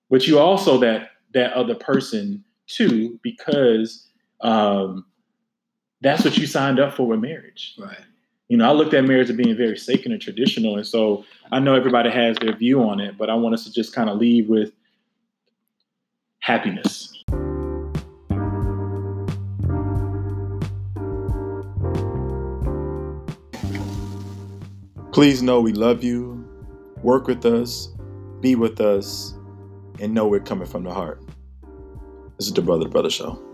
but 0.10 0.28
you 0.28 0.40
also 0.40 0.78
that 0.80 1.10
that 1.34 1.54
other 1.54 1.76
person 1.76 2.44
too 2.68 3.20
because 3.24 4.08
um, 4.42 5.06
that's 6.02 6.24
what 6.24 6.38
you 6.38 6.46
signed 6.46 6.80
up 6.80 6.94
for 6.94 7.08
with 7.08 7.20
marriage. 7.20 7.76
Right. 7.80 7.98
You 8.50 8.58
know, 8.58 8.70
I 8.70 8.74
looked 8.74 8.94
at 8.94 9.06
marriage 9.06 9.30
as 9.30 9.36
being 9.36 9.56
very 9.56 9.78
sacred 9.78 10.12
and 10.12 10.22
traditional, 10.22 10.76
and 10.76 10.86
so 10.86 11.26
I 11.52 11.60
know 11.60 11.76
everybody 11.76 12.12
has 12.12 12.38
their 12.38 12.56
view 12.56 12.84
on 12.84 13.00
it, 13.00 13.18
but 13.18 13.30
I 13.30 13.36
want 13.36 13.56
us 13.56 13.64
to 13.64 13.72
just 13.72 13.96
kind 13.96 14.10
of 14.10 14.18
leave 14.18 14.50
with 14.50 14.74
happiness. 16.40 17.14
Please 25.14 25.42
know 25.42 25.62
we 25.62 25.72
love 25.72 26.04
you. 26.04 26.44
Work 27.02 27.28
with 27.28 27.46
us, 27.46 27.94
be 28.42 28.56
with 28.56 28.82
us, 28.82 29.36
and 30.00 30.14
know 30.14 30.28
we're 30.28 30.40
coming 30.40 30.68
from 30.68 30.84
the 30.84 30.94
heart. 30.94 31.23
This 32.44 32.50
is 32.50 32.56
the 32.56 32.62
Brother 32.62 32.90
Brother 32.90 33.10
Show. 33.10 33.53